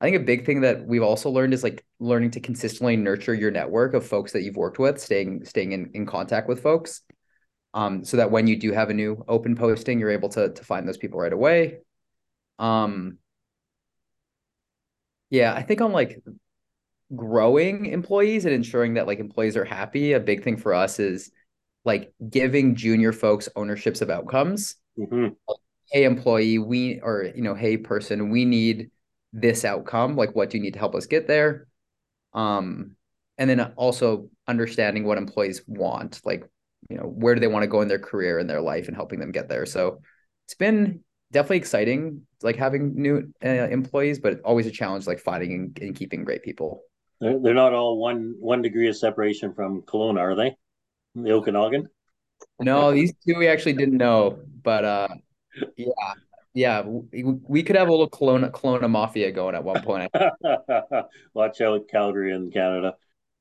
I 0.00 0.04
think 0.06 0.16
a 0.16 0.24
big 0.24 0.46
thing 0.46 0.62
that 0.62 0.86
we've 0.86 1.02
also 1.02 1.30
learned 1.30 1.52
is 1.52 1.62
like 1.62 1.84
learning 1.98 2.32
to 2.32 2.40
consistently 2.40 2.96
nurture 2.96 3.34
your 3.34 3.50
network 3.50 3.94
of 3.94 4.06
folks 4.06 4.32
that 4.32 4.42
you've 4.42 4.56
worked 4.56 4.78
with, 4.78 5.00
staying 5.00 5.44
staying 5.44 5.72
in, 5.72 5.90
in 5.94 6.06
contact 6.06 6.48
with 6.48 6.62
folks. 6.62 7.02
Um, 7.72 8.04
so 8.04 8.16
that 8.16 8.30
when 8.30 8.46
you 8.46 8.56
do 8.56 8.72
have 8.72 8.90
a 8.90 8.94
new 8.94 9.24
open 9.28 9.56
posting, 9.56 9.98
you're 10.00 10.10
able 10.10 10.28
to 10.30 10.50
to 10.50 10.64
find 10.64 10.86
those 10.86 10.98
people 10.98 11.20
right 11.20 11.32
away. 11.32 11.78
Um, 12.58 13.18
yeah, 15.30 15.54
I 15.54 15.62
think 15.62 15.80
on 15.80 15.92
like 15.92 16.22
growing 17.14 17.86
employees 17.86 18.44
and 18.44 18.54
ensuring 18.54 18.94
that 18.94 19.06
like 19.06 19.18
employees 19.18 19.56
are 19.56 19.64
happy, 19.64 20.12
a 20.12 20.20
big 20.20 20.44
thing 20.44 20.56
for 20.56 20.74
us 20.74 20.98
is 20.98 21.30
like 21.84 22.12
giving 22.28 22.74
junior 22.74 23.12
folks 23.12 23.48
ownerships 23.56 24.00
of 24.00 24.10
outcomes. 24.10 24.76
Mm-hmm. 24.98 25.28
hey, 25.90 26.04
employee, 26.04 26.58
we 26.58 27.00
or 27.00 27.30
you 27.34 27.42
know, 27.42 27.54
hey 27.54 27.76
person, 27.76 28.30
we 28.30 28.44
need 28.44 28.90
this 29.32 29.64
outcome. 29.64 30.16
Like, 30.16 30.34
what 30.34 30.50
do 30.50 30.58
you 30.58 30.62
need 30.62 30.74
to 30.74 30.78
help 30.78 30.94
us 30.94 31.06
get 31.06 31.26
there? 31.26 31.66
Um, 32.32 32.96
and 33.38 33.48
then 33.48 33.60
also 33.76 34.28
understanding 34.46 35.04
what 35.04 35.18
employees 35.18 35.62
want, 35.66 36.20
like 36.24 36.44
you 36.88 36.96
know, 36.96 37.04
where 37.04 37.34
do 37.34 37.40
they 37.40 37.46
want 37.46 37.62
to 37.62 37.68
go 37.68 37.82
in 37.82 37.88
their 37.88 37.98
career 37.98 38.38
and 38.38 38.48
their 38.48 38.60
life, 38.60 38.86
and 38.88 38.96
helping 38.96 39.20
them 39.20 39.32
get 39.32 39.48
there. 39.48 39.66
So 39.66 40.00
it's 40.46 40.54
been 40.54 41.02
definitely 41.32 41.58
exciting, 41.58 42.22
like 42.42 42.56
having 42.56 42.94
new 42.94 43.32
uh, 43.44 43.48
employees, 43.48 44.18
but 44.18 44.40
always 44.40 44.66
a 44.66 44.70
challenge, 44.70 45.06
like 45.06 45.20
finding 45.20 45.52
and, 45.54 45.78
and 45.80 45.96
keeping 45.96 46.24
great 46.24 46.42
people. 46.42 46.82
They're, 47.20 47.38
they're 47.38 47.54
not 47.54 47.72
all 47.72 47.98
one 47.98 48.34
one 48.38 48.62
degree 48.62 48.88
of 48.88 48.96
separation 48.96 49.54
from 49.54 49.82
Kelowna, 49.82 50.20
are 50.20 50.34
they? 50.34 50.56
The 51.14 51.32
Okanagan? 51.32 51.88
No, 52.58 52.92
these 52.92 53.12
two 53.26 53.36
we 53.36 53.48
actually 53.48 53.74
didn't 53.74 53.96
know, 53.96 54.38
but 54.62 54.84
uh, 54.84 55.08
yeah, 55.76 56.14
yeah, 56.54 56.82
we, 56.82 57.22
we 57.22 57.62
could 57.62 57.76
have 57.76 57.88
a 57.88 57.90
little 57.90 58.08
Kelowna 58.08 58.50
Kelowna 58.50 58.88
mafia 58.88 59.30
going 59.32 59.54
at 59.54 59.64
one 59.64 59.82
point. 59.82 60.12
Watch 61.34 61.60
out, 61.60 61.88
Calgary 61.88 62.32
in 62.34 62.50
Canada. 62.50 62.94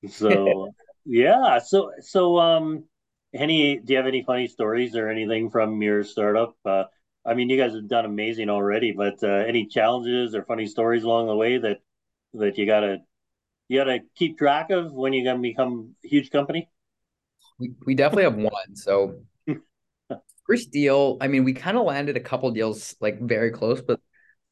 So 0.08 0.74
yeah, 1.06 1.60
so 1.60 1.92
so 2.02 2.38
um, 2.38 2.86
any 3.34 3.78
do 3.78 3.94
you 3.94 3.98
have 3.98 4.08
any 4.08 4.24
funny 4.24 4.48
stories 4.48 4.96
or 4.96 5.10
anything 5.10 5.50
from 5.50 5.82
your 5.82 6.04
startup? 6.04 6.56
Uh, 6.66 6.86
I 7.26 7.34
mean, 7.34 7.50
you 7.50 7.58
guys 7.58 7.74
have 7.74 7.88
done 7.88 8.06
amazing 8.06 8.50
already, 8.50 8.92
but 8.92 9.24
uh, 9.24 9.28
any 9.28 9.66
challenges 9.68 10.36
or 10.36 10.44
funny 10.44 10.66
stories 10.66 11.04
along 11.04 11.28
the 11.28 11.36
way 11.36 11.58
that 11.58 11.80
that 12.34 12.58
you 12.58 12.66
gotta 12.66 13.00
you 13.68 13.80
gotta 13.80 14.00
keep 14.16 14.38
track 14.38 14.72
of 14.72 14.92
when 14.94 15.14
you're 15.14 15.26
gonna 15.26 15.42
become 15.42 15.96
a 16.04 16.08
huge 16.08 16.30
company? 16.30 16.70
We 17.60 17.74
we 17.86 17.96
definitely 17.96 18.24
have 18.24 18.36
one. 18.36 18.76
So 18.76 19.22
first 20.48 20.72
deal, 20.72 21.18
I 21.22 21.28
mean, 21.28 21.44
we 21.44 21.54
kind 21.54 21.78
of 21.78 21.86
landed 21.86 22.18
a 22.18 22.22
couple 22.22 22.50
deals 22.52 22.96
like 23.02 23.20
very 23.20 23.52
close, 23.52 23.82
but 23.82 24.00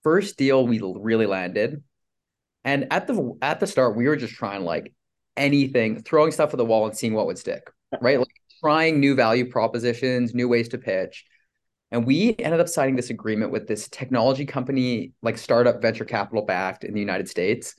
first 0.03 0.37
deal 0.37 0.67
we 0.67 0.79
really 0.81 1.25
landed. 1.25 1.83
And 2.63 2.87
at 2.91 3.07
the 3.07 3.37
at 3.41 3.59
the 3.59 3.67
start, 3.67 3.95
we 3.95 4.07
were 4.07 4.15
just 4.17 4.33
trying 4.33 4.63
like 4.63 4.93
anything, 5.37 6.01
throwing 6.01 6.31
stuff 6.31 6.53
at 6.53 6.57
the 6.57 6.65
wall 6.65 6.85
and 6.85 6.97
seeing 6.97 7.13
what 7.13 7.27
would 7.27 7.37
stick, 7.37 7.69
right? 8.01 8.19
Like 8.19 8.27
trying 8.59 8.99
new 8.99 9.15
value 9.15 9.49
propositions, 9.49 10.33
new 10.33 10.47
ways 10.47 10.69
to 10.69 10.77
pitch. 10.77 11.25
And 11.91 12.05
we 12.05 12.35
ended 12.39 12.59
up 12.59 12.67
signing 12.67 12.97
this 12.97 13.09
agreement 13.09 13.51
with 13.51 13.67
this 13.67 13.87
technology 13.87 14.45
company, 14.45 15.13
like 15.21 15.37
startup 15.37 15.81
venture 15.81 16.03
capital 16.03 16.43
backed 16.43 16.83
in 16.83 16.93
the 16.93 16.99
United 16.99 17.29
States. 17.29 17.75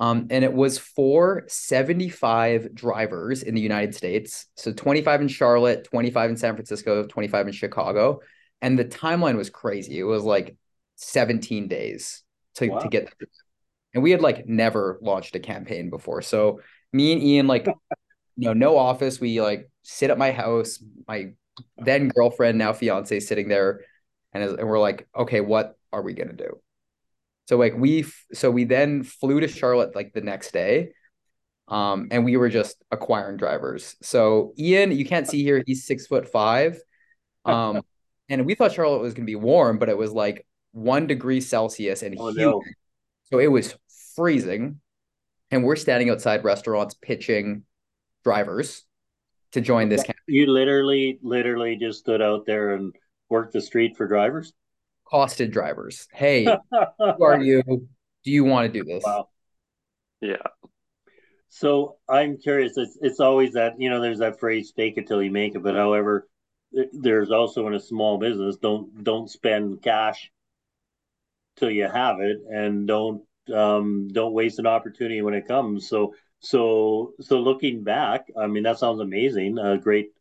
Um, 0.00 0.28
and 0.30 0.42
it 0.42 0.52
was 0.52 0.78
for 0.78 1.44
75 1.46 2.74
drivers 2.74 3.42
in 3.42 3.54
the 3.54 3.60
United 3.60 3.94
States. 3.94 4.46
So 4.56 4.72
25 4.72 5.20
in 5.20 5.28
Charlotte, 5.28 5.84
25 5.84 6.30
in 6.30 6.36
San 6.38 6.54
Francisco, 6.54 7.06
25 7.06 7.48
in 7.48 7.52
Chicago. 7.52 8.20
And 8.62 8.78
the 8.78 8.86
timeline 8.86 9.36
was 9.36 9.50
crazy. 9.50 9.98
It 9.98 10.04
was 10.04 10.24
like 10.24 10.56
17 10.96 11.68
days 11.68 12.22
to, 12.54 12.68
wow. 12.68 12.78
to 12.78 12.88
get 12.88 13.04
there. 13.04 13.28
And 13.92 14.02
we 14.02 14.10
had 14.10 14.22
like 14.22 14.46
never 14.46 14.98
launched 15.02 15.36
a 15.36 15.40
campaign 15.40 15.90
before. 15.90 16.22
So 16.22 16.60
me 16.94 17.12
and 17.12 17.22
Ian, 17.22 17.46
like, 17.46 17.66
you 18.36 18.48
know, 18.48 18.54
no 18.54 18.78
office. 18.78 19.20
We 19.20 19.42
like 19.42 19.70
sit 19.82 20.08
at 20.08 20.16
my 20.16 20.32
house. 20.32 20.82
My 21.06 21.32
then 21.76 22.08
girlfriend, 22.08 22.56
now 22.56 22.72
fiance, 22.72 23.20
sitting 23.20 23.48
there, 23.48 23.82
and, 24.32 24.42
and 24.42 24.66
we're 24.66 24.80
like, 24.80 25.08
okay, 25.14 25.42
what 25.42 25.76
are 25.92 26.00
we 26.00 26.14
gonna 26.14 26.32
do? 26.32 26.58
So 27.50 27.56
like 27.56 27.74
we 27.76 28.04
so 28.32 28.48
we 28.48 28.62
then 28.62 29.02
flew 29.02 29.40
to 29.40 29.48
Charlotte 29.48 29.96
like 29.96 30.12
the 30.12 30.20
next 30.20 30.52
day. 30.52 30.90
Um, 31.66 32.06
and 32.12 32.24
we 32.24 32.36
were 32.36 32.48
just 32.48 32.76
acquiring 32.92 33.38
drivers. 33.38 33.96
So 34.02 34.52
Ian, 34.56 34.92
you 34.92 35.04
can't 35.04 35.26
see 35.26 35.42
here, 35.42 35.60
he's 35.66 35.84
six 35.84 36.06
foot 36.06 36.30
five. 36.30 36.80
Um, 37.46 37.80
and 38.28 38.44
we 38.44 38.54
thought 38.54 38.72
Charlotte 38.72 39.00
was 39.00 39.14
gonna 39.14 39.24
be 39.24 39.34
warm, 39.34 39.78
but 39.78 39.88
it 39.88 39.96
was 39.96 40.12
like 40.12 40.46
one 40.72 41.06
degree 41.06 41.40
Celsius 41.40 42.02
and 42.02 42.14
oh, 42.18 42.28
humid. 42.28 42.36
No. 42.36 42.62
So 43.30 43.38
it 43.38 43.50
was 43.50 43.74
freezing. 44.14 44.78
And 45.50 45.64
we're 45.64 45.74
standing 45.74 46.10
outside 46.10 46.44
restaurants 46.44 46.94
pitching 46.94 47.62
drivers 48.22 48.84
to 49.52 49.62
join 49.62 49.88
this 49.88 50.02
campaign. 50.02 50.16
You 50.26 50.52
literally, 50.52 51.18
literally 51.22 51.76
just 51.76 52.00
stood 52.00 52.20
out 52.20 52.44
there 52.44 52.74
and 52.74 52.94
worked 53.30 53.54
the 53.54 53.62
street 53.62 53.96
for 53.96 54.06
drivers? 54.06 54.52
Costed 55.12 55.50
drivers. 55.50 56.08
Hey, 56.12 56.44
who 56.44 57.24
are 57.24 57.40
you? 57.42 57.62
Do 57.62 58.30
you 58.30 58.44
want 58.44 58.72
to 58.72 58.78
do 58.78 58.84
this? 58.84 59.02
Wow. 59.04 59.28
Yeah. 60.20 60.36
So 61.48 61.96
I'm 62.08 62.38
curious. 62.38 62.76
It's 62.76 62.96
it's 63.00 63.20
always 63.20 63.54
that 63.54 63.74
you 63.78 63.90
know 63.90 64.00
there's 64.00 64.20
that 64.20 64.38
phrase 64.38 64.72
"fake 64.74 64.94
it 64.98 65.08
till 65.08 65.22
you 65.22 65.30
make 65.30 65.54
it," 65.54 65.62
but 65.62 65.74
however, 65.74 66.28
there's 66.92 67.30
also 67.30 67.66
in 67.66 67.74
a 67.74 67.80
small 67.80 68.18
business 68.18 68.56
don't 68.56 69.02
don't 69.02 69.28
spend 69.28 69.82
cash 69.82 70.30
till 71.56 71.70
you 71.70 71.88
have 71.88 72.20
it, 72.20 72.38
and 72.48 72.86
don't 72.86 73.22
um, 73.52 74.08
don't 74.12 74.32
waste 74.32 74.58
an 74.58 74.66
opportunity 74.66 75.22
when 75.22 75.34
it 75.34 75.48
comes. 75.48 75.88
So 75.88 76.14
so 76.40 77.14
so 77.20 77.40
looking 77.40 77.82
back, 77.82 78.26
I 78.38 78.46
mean 78.46 78.62
that 78.62 78.78
sounds 78.78 79.00
amazing. 79.00 79.58
A 79.58 79.78
great 79.78 80.12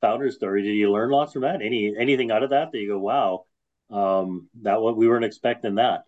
founder 0.00 0.30
story. 0.30 0.62
Did 0.62 0.74
you 0.74 0.90
learn 0.90 1.10
lots 1.10 1.32
from 1.34 1.42
that? 1.42 1.60
Any 1.62 1.94
anything 1.98 2.30
out 2.30 2.42
of 2.42 2.50
that 2.50 2.72
that 2.72 2.78
you 2.78 2.88
go, 2.88 2.98
wow, 2.98 3.44
um, 3.90 4.48
that 4.62 4.80
what 4.80 4.96
we 4.96 5.08
weren't 5.08 5.24
expecting 5.24 5.76
that. 5.76 6.02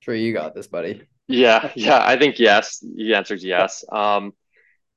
Sure, 0.00 0.14
you 0.14 0.32
got 0.32 0.54
this, 0.54 0.66
buddy. 0.66 1.02
Yeah, 1.28 1.70
yeah, 1.74 2.00
I 2.04 2.16
think 2.18 2.38
yes. 2.38 2.78
The 2.78 3.14
answer 3.14 3.34
is 3.34 3.44
yes. 3.44 3.84
Um, 3.90 4.32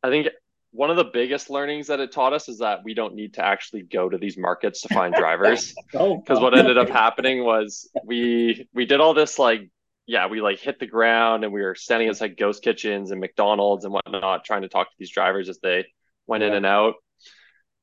I 0.04 0.10
think 0.10 0.28
one 0.71 0.91
of 0.91 0.97
the 0.97 1.06
biggest 1.06 1.49
learnings 1.49 1.88
that 1.88 1.99
it 1.99 2.12
taught 2.12 2.34
us 2.34 2.47
is 2.47 2.60
that 2.60 2.84
we 2.84 2.93
don't 2.93 3.15
need 3.15 3.34
to 3.36 3.43
actually 3.43 3.82
go 3.82 4.08
to 4.08 4.17
these 4.17 4.38
markets 4.38 4.82
to 4.82 4.93
find 4.93 5.13
drivers. 5.13 5.73
oh, 5.95 6.17
because 6.17 6.39
what 6.39 6.58
ended 6.58 6.78
up 6.78 6.89
happening 6.89 7.43
was 7.43 7.89
we 8.06 8.67
we 8.73 8.86
did 8.86 8.99
all 8.99 9.13
this 9.13 9.39
like 9.39 9.69
yeah, 10.06 10.28
we 10.28 10.41
like 10.41 10.60
hit 10.60 10.80
the 10.80 10.88
ground 10.88 11.43
and 11.43 11.54
we 11.54 11.62
were 11.62 11.75
standing 11.75 12.10
outside 12.10 12.36
ghost 12.36 12.63
kitchens 12.63 13.12
and 13.12 13.21
McDonald's 13.21 13.86
and 13.86 13.93
whatnot, 13.93 14.43
trying 14.43 14.63
to 14.63 14.69
talk 14.69 14.89
to 14.89 14.95
these 14.97 15.12
drivers 15.12 15.49
as 15.49 15.60
they 15.62 15.86
went 16.25 16.41
yeah. 16.41 16.49
in 16.49 16.56
and 16.56 16.65
out. 16.65 16.95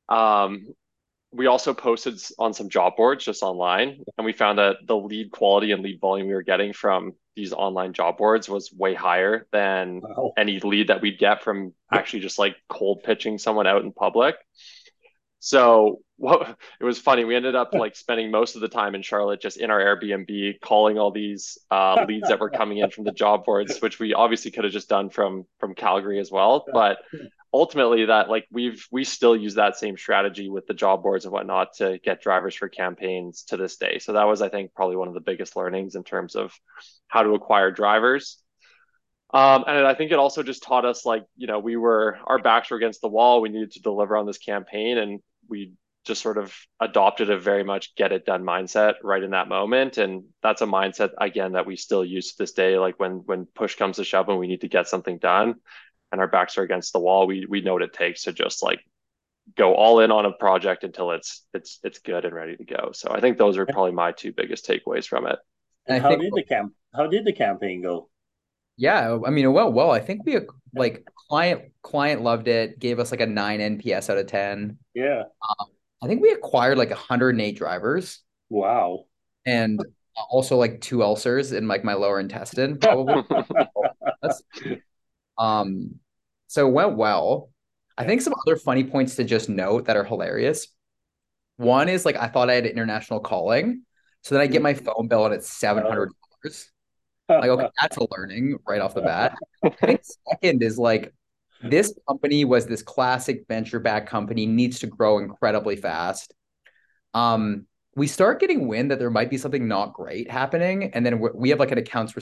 Um, 0.08 0.66
we 1.36 1.46
also 1.46 1.74
posted 1.74 2.20
on 2.38 2.54
some 2.54 2.68
job 2.68 2.96
boards 2.96 3.24
just 3.24 3.42
online, 3.42 4.02
and 4.16 4.24
we 4.24 4.32
found 4.32 4.58
that 4.58 4.76
the 4.86 4.96
lead 4.96 5.30
quality 5.30 5.72
and 5.72 5.82
lead 5.82 6.00
volume 6.00 6.28
we 6.28 6.34
were 6.34 6.42
getting 6.42 6.72
from 6.72 7.12
these 7.34 7.52
online 7.52 7.92
job 7.92 8.16
boards 8.16 8.48
was 8.48 8.72
way 8.72 8.94
higher 8.94 9.46
than 9.52 10.00
wow. 10.00 10.32
any 10.38 10.58
lead 10.60 10.88
that 10.88 11.02
we'd 11.02 11.18
get 11.18 11.42
from 11.42 11.74
actually 11.92 12.20
just 12.20 12.38
like 12.38 12.56
cold 12.68 13.02
pitching 13.04 13.36
someone 13.36 13.66
out 13.66 13.82
in 13.82 13.92
public. 13.92 14.36
So 15.38 16.00
what 16.16 16.56
it 16.80 16.84
was 16.84 16.98
funny. 16.98 17.24
We 17.24 17.36
ended 17.36 17.54
up 17.54 17.74
like 17.74 17.94
spending 17.94 18.30
most 18.30 18.54
of 18.54 18.62
the 18.62 18.68
time 18.68 18.94
in 18.94 19.02
Charlotte 19.02 19.40
just 19.40 19.58
in 19.58 19.70
our 19.70 19.78
Airbnb 19.78 20.60
calling 20.60 20.98
all 20.98 21.10
these 21.10 21.58
uh, 21.70 22.04
leads 22.08 22.28
that 22.28 22.40
were 22.40 22.50
coming 22.50 22.78
in 22.78 22.90
from 22.90 23.04
the 23.04 23.12
job 23.12 23.44
boards, 23.44 23.78
which 23.80 23.98
we 23.98 24.14
obviously 24.14 24.50
could 24.50 24.64
have 24.64 24.72
just 24.72 24.88
done 24.88 25.10
from 25.10 25.44
from 25.60 25.74
Calgary 25.74 26.18
as 26.18 26.30
well. 26.30 26.64
But 26.72 26.98
ultimately 27.56 28.04
that 28.04 28.28
like 28.28 28.46
we've 28.52 28.86
we 28.90 29.02
still 29.02 29.34
use 29.34 29.54
that 29.54 29.78
same 29.78 29.96
strategy 29.96 30.50
with 30.50 30.66
the 30.66 30.74
job 30.74 31.02
boards 31.02 31.24
and 31.24 31.32
whatnot 31.32 31.68
to 31.74 31.98
get 32.04 32.20
drivers 32.20 32.54
for 32.54 32.68
campaigns 32.68 33.44
to 33.44 33.56
this 33.56 33.76
day. 33.78 33.98
So 33.98 34.12
that 34.12 34.24
was 34.24 34.42
I 34.42 34.50
think 34.50 34.74
probably 34.74 34.96
one 34.96 35.08
of 35.08 35.14
the 35.14 35.20
biggest 35.20 35.56
learnings 35.56 35.94
in 35.94 36.04
terms 36.04 36.36
of 36.36 36.52
how 37.08 37.22
to 37.22 37.30
acquire 37.30 37.70
drivers. 37.70 38.38
Um, 39.32 39.64
and 39.66 39.86
I 39.86 39.94
think 39.94 40.12
it 40.12 40.18
also 40.18 40.42
just 40.42 40.62
taught 40.62 40.84
us 40.84 41.04
like, 41.04 41.24
you 41.36 41.46
know, 41.46 41.58
we 41.58 41.76
were 41.76 42.18
our 42.26 42.38
backs 42.38 42.70
were 42.70 42.76
against 42.76 43.00
the 43.00 43.08
wall. 43.08 43.40
We 43.40 43.48
needed 43.48 43.72
to 43.72 43.80
deliver 43.80 44.16
on 44.16 44.26
this 44.26 44.38
campaign 44.38 44.98
and 44.98 45.20
we 45.48 45.72
just 46.04 46.22
sort 46.22 46.38
of 46.38 46.54
adopted 46.78 47.30
a 47.30 47.38
very 47.38 47.64
much 47.64 47.94
get 47.96 48.12
it 48.12 48.24
done 48.26 48.44
mindset 48.44 48.94
right 49.02 49.24
in 49.24 49.30
that 49.30 49.48
moment 49.48 49.98
and 49.98 50.22
that's 50.40 50.62
a 50.62 50.66
mindset 50.66 51.10
again 51.20 51.52
that 51.52 51.66
we 51.66 51.74
still 51.74 52.04
use 52.04 52.30
to 52.30 52.38
this 52.38 52.52
day 52.52 52.78
like 52.78 52.94
when 53.00 53.22
when 53.26 53.44
push 53.44 53.74
comes 53.74 53.96
to 53.96 54.04
shove 54.04 54.28
and 54.28 54.38
we 54.38 54.46
need 54.46 54.60
to 54.60 54.68
get 54.68 54.86
something 54.86 55.18
done 55.18 55.56
and 56.12 56.20
our 56.20 56.28
backs 56.28 56.58
are 56.58 56.62
against 56.62 56.92
the 56.92 56.98
wall 56.98 57.26
we 57.26 57.46
we 57.48 57.60
know 57.60 57.74
what 57.74 57.82
it 57.82 57.92
takes 57.92 58.24
to 58.24 58.32
just 58.32 58.62
like 58.62 58.80
go 59.56 59.74
all 59.74 60.00
in 60.00 60.10
on 60.10 60.26
a 60.26 60.32
project 60.32 60.84
until 60.84 61.12
it's 61.12 61.44
it's 61.54 61.78
it's 61.84 61.98
good 62.00 62.24
and 62.24 62.34
ready 62.34 62.56
to 62.56 62.64
go 62.64 62.90
so 62.92 63.10
i 63.10 63.20
think 63.20 63.38
those 63.38 63.56
are 63.56 63.66
probably 63.66 63.92
my 63.92 64.12
two 64.12 64.32
biggest 64.32 64.66
takeaways 64.66 65.06
from 65.06 65.26
it 65.26 65.38
and 65.86 66.02
how 66.02 66.10
think, 66.10 66.22
did 66.22 66.32
the 66.34 66.42
camp 66.42 66.72
how 66.94 67.06
did 67.06 67.24
the 67.24 67.32
campaign 67.32 67.82
go 67.82 68.08
yeah 68.76 69.18
i 69.24 69.30
mean 69.30 69.52
well 69.52 69.72
well 69.72 69.90
i 69.90 70.00
think 70.00 70.22
we 70.26 70.38
like 70.74 71.06
client 71.28 71.62
client 71.82 72.22
loved 72.22 72.48
it 72.48 72.78
gave 72.78 72.98
us 72.98 73.10
like 73.10 73.20
a 73.20 73.26
9 73.26 73.60
nps 73.78 74.10
out 74.10 74.18
of 74.18 74.26
10 74.26 74.78
yeah 74.94 75.22
um, 75.60 75.68
I 76.02 76.06
think 76.06 76.22
we 76.22 76.30
acquired 76.30 76.78
like 76.78 76.90
108 76.90 77.56
drivers. 77.56 78.20
Wow. 78.48 79.06
And 79.44 79.80
also 80.30 80.56
like 80.56 80.80
two 80.80 81.02
ulcers 81.02 81.52
in 81.52 81.68
like 81.68 81.84
my 81.84 81.94
lower 81.94 82.20
intestine, 82.20 82.78
probably. 82.80 83.24
um, 85.38 85.96
so 86.46 86.68
it 86.68 86.72
went 86.72 86.96
well. 86.96 87.50
I 87.98 88.04
think 88.04 88.20
some 88.20 88.34
other 88.46 88.56
funny 88.56 88.84
points 88.84 89.16
to 89.16 89.24
just 89.24 89.48
note 89.48 89.86
that 89.86 89.96
are 89.96 90.04
hilarious. 90.04 90.68
One 91.56 91.88
is 91.88 92.04
like 92.04 92.16
I 92.16 92.28
thought 92.28 92.50
I 92.50 92.54
had 92.54 92.66
international 92.66 93.20
calling. 93.20 93.82
So 94.22 94.34
then 94.34 94.42
I 94.42 94.46
get 94.46 94.62
my 94.62 94.74
phone 94.74 95.08
bill 95.08 95.24
and 95.24 95.34
it's 95.34 95.48
seven 95.48 95.84
hundred 95.84 96.10
dollars. 96.42 96.70
Like, 97.28 97.48
okay, 97.48 97.68
that's 97.80 97.96
a 97.96 98.06
learning 98.10 98.58
right 98.66 98.80
off 98.80 98.94
the 98.94 99.02
bat. 99.02 99.34
I 99.64 99.70
think 99.70 100.02
second 100.30 100.62
is 100.62 100.78
like 100.78 101.14
this 101.62 101.94
company 102.08 102.44
was 102.44 102.66
this 102.66 102.82
classic 102.82 103.44
venture 103.48 103.80
back 103.80 104.06
company, 104.06 104.46
needs 104.46 104.80
to 104.80 104.86
grow 104.86 105.18
incredibly 105.18 105.76
fast. 105.76 106.34
Um, 107.14 107.66
we 107.94 108.06
start 108.06 108.40
getting 108.40 108.68
wind 108.68 108.90
that 108.90 108.98
there 108.98 109.10
might 109.10 109.30
be 109.30 109.38
something 109.38 109.66
not 109.66 109.94
great 109.94 110.30
happening, 110.30 110.90
and 110.92 111.04
then 111.04 111.18
we 111.34 111.48
have 111.50 111.58
like 111.58 111.72
an 111.72 111.78
accounts 111.78 112.14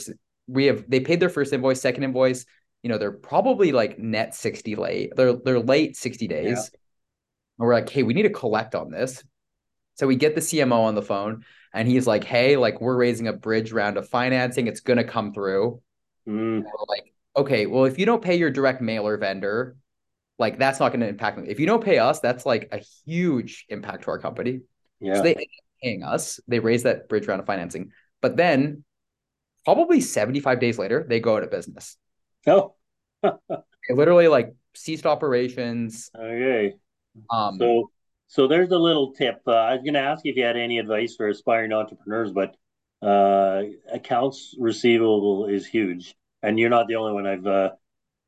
we 0.46 0.66
have 0.66 0.84
they 0.88 1.00
paid 1.00 1.20
their 1.20 1.28
first 1.28 1.52
invoice, 1.52 1.80
second 1.80 2.04
invoice. 2.04 2.46
You 2.84 2.90
know, 2.90 2.98
they're 2.98 3.10
probably 3.10 3.72
like 3.72 3.98
net 3.98 4.34
60 4.34 4.76
late. 4.76 5.16
They're 5.16 5.32
they're 5.32 5.58
late 5.58 5.96
60 5.96 6.28
days. 6.28 6.44
Yeah. 6.44 6.78
And 7.58 7.66
we're 7.66 7.74
like, 7.74 7.88
hey, 7.88 8.04
we 8.04 8.14
need 8.14 8.22
to 8.22 8.30
collect 8.30 8.76
on 8.76 8.90
this. 8.90 9.24
So 9.94 10.06
we 10.06 10.14
get 10.14 10.36
the 10.36 10.40
CMO 10.40 10.84
on 10.84 10.94
the 10.94 11.02
phone 11.02 11.44
and 11.72 11.88
he's 11.88 12.06
like, 12.06 12.24
hey, 12.24 12.56
like 12.56 12.80
we're 12.80 12.96
raising 12.96 13.26
a 13.26 13.32
bridge 13.32 13.72
round 13.72 13.96
of 13.96 14.08
financing. 14.08 14.68
It's 14.68 14.80
gonna 14.80 15.04
come 15.04 15.32
through. 15.32 15.80
Mm. 16.28 16.62
like, 16.88 17.12
okay, 17.36 17.66
well, 17.66 17.84
if 17.84 17.98
you 17.98 18.06
don't 18.06 18.22
pay 18.22 18.36
your 18.36 18.50
direct 18.50 18.80
mailer 18.80 19.16
vendor, 19.18 19.76
like 20.38 20.58
that's 20.58 20.80
not 20.80 20.90
going 20.90 21.00
to 21.00 21.08
impact 21.08 21.36
them. 21.36 21.46
If 21.46 21.60
you 21.60 21.66
don't 21.66 21.84
pay 21.84 21.98
us, 21.98 22.20
that's 22.20 22.44
like 22.46 22.68
a 22.72 22.80
huge 23.06 23.66
impact 23.68 24.04
to 24.04 24.10
our 24.10 24.18
company. 24.18 24.60
Yeah. 25.00 25.16
So 25.16 25.22
they 25.22 25.48
paying 25.82 26.02
us, 26.02 26.40
they 26.48 26.58
raise 26.58 26.84
that 26.84 27.08
bridge 27.08 27.26
round 27.26 27.40
of 27.40 27.46
financing. 27.46 27.92
But 28.20 28.36
then 28.36 28.84
probably 29.64 30.00
75 30.00 30.60
days 30.60 30.78
later, 30.78 31.04
they 31.08 31.20
go 31.20 31.36
out 31.36 31.42
of 31.42 31.50
business. 31.50 31.96
Oh. 33.22 33.38
they 33.48 33.94
literally 33.94 34.28
like 34.28 34.54
ceased 34.74 35.06
operations. 35.06 36.10
Okay. 36.14 36.74
Um, 37.30 37.56
so 37.58 37.90
so 38.26 38.46
there's 38.46 38.70
a 38.70 38.78
little 38.78 39.12
tip. 39.12 39.40
Uh, 39.46 39.52
I 39.52 39.72
was 39.74 39.82
going 39.82 39.94
to 39.94 40.00
ask 40.00 40.26
if 40.26 40.36
you 40.36 40.44
had 40.44 40.58
any 40.58 40.78
advice 40.78 41.14
for 41.16 41.28
aspiring 41.28 41.72
entrepreneurs, 41.72 42.32
but 42.32 42.54
uh, 43.00 43.62
accounts 43.90 44.54
receivable 44.58 45.46
is 45.46 45.66
huge 45.66 46.14
and 46.44 46.58
you're 46.58 46.70
not 46.70 46.86
the 46.86 46.96
only 46.96 47.12
one 47.12 47.26
I've 47.26 47.46
uh, 47.46 47.70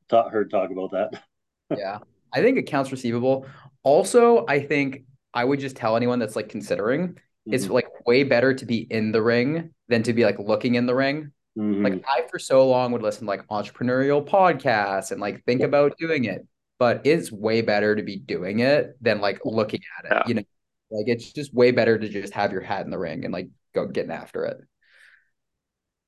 taught, 0.09 0.31
heard 0.31 0.49
talk 0.49 0.71
about 0.71 0.91
that. 0.91 1.23
yeah, 1.77 1.99
I 2.33 2.41
think 2.41 2.57
accounts 2.57 2.91
receivable. 2.91 3.45
Also, 3.83 4.45
I 4.47 4.59
think 4.59 5.03
I 5.33 5.43
would 5.43 5.59
just 5.59 5.75
tell 5.75 5.95
anyone 5.95 6.19
that's 6.19 6.35
like 6.35 6.49
considering 6.49 7.09
mm-hmm. 7.09 7.53
it's 7.53 7.69
like 7.69 7.87
way 8.05 8.23
better 8.23 8.53
to 8.53 8.65
be 8.65 8.87
in 8.89 9.11
the 9.11 9.21
ring 9.21 9.69
than 9.87 10.03
to 10.03 10.13
be 10.13 10.25
like 10.25 10.39
looking 10.39 10.75
in 10.75 10.87
the 10.87 10.95
ring. 10.95 11.31
Mm-hmm. 11.57 11.83
Like 11.83 12.03
I 12.07 12.27
for 12.29 12.37
so 12.37 12.67
long 12.67 12.91
would 12.91 13.01
listen 13.01 13.21
to 13.21 13.27
like 13.27 13.47
entrepreneurial 13.47 14.25
podcasts 14.25 15.11
and 15.11 15.19
like 15.19 15.43
think 15.45 15.61
about 15.61 15.97
doing 15.97 16.25
it, 16.25 16.45
but 16.77 17.01
it's 17.05 17.31
way 17.31 17.61
better 17.61 17.95
to 17.95 18.03
be 18.03 18.17
doing 18.17 18.59
it 18.59 18.95
than 19.01 19.21
like 19.21 19.39
looking 19.43 19.81
at 19.97 20.05
it. 20.05 20.11
Yeah. 20.11 20.23
You 20.27 20.33
know, 20.35 20.43
like 20.91 21.07
it's 21.07 21.33
just 21.33 21.53
way 21.53 21.71
better 21.71 21.97
to 21.97 22.09
just 22.09 22.33
have 22.33 22.51
your 22.51 22.61
hat 22.61 22.85
in 22.85 22.91
the 22.91 22.97
ring 22.99 23.25
and 23.25 23.33
like 23.33 23.49
go 23.73 23.87
getting 23.87 24.11
after 24.11 24.45
it. 24.45 24.57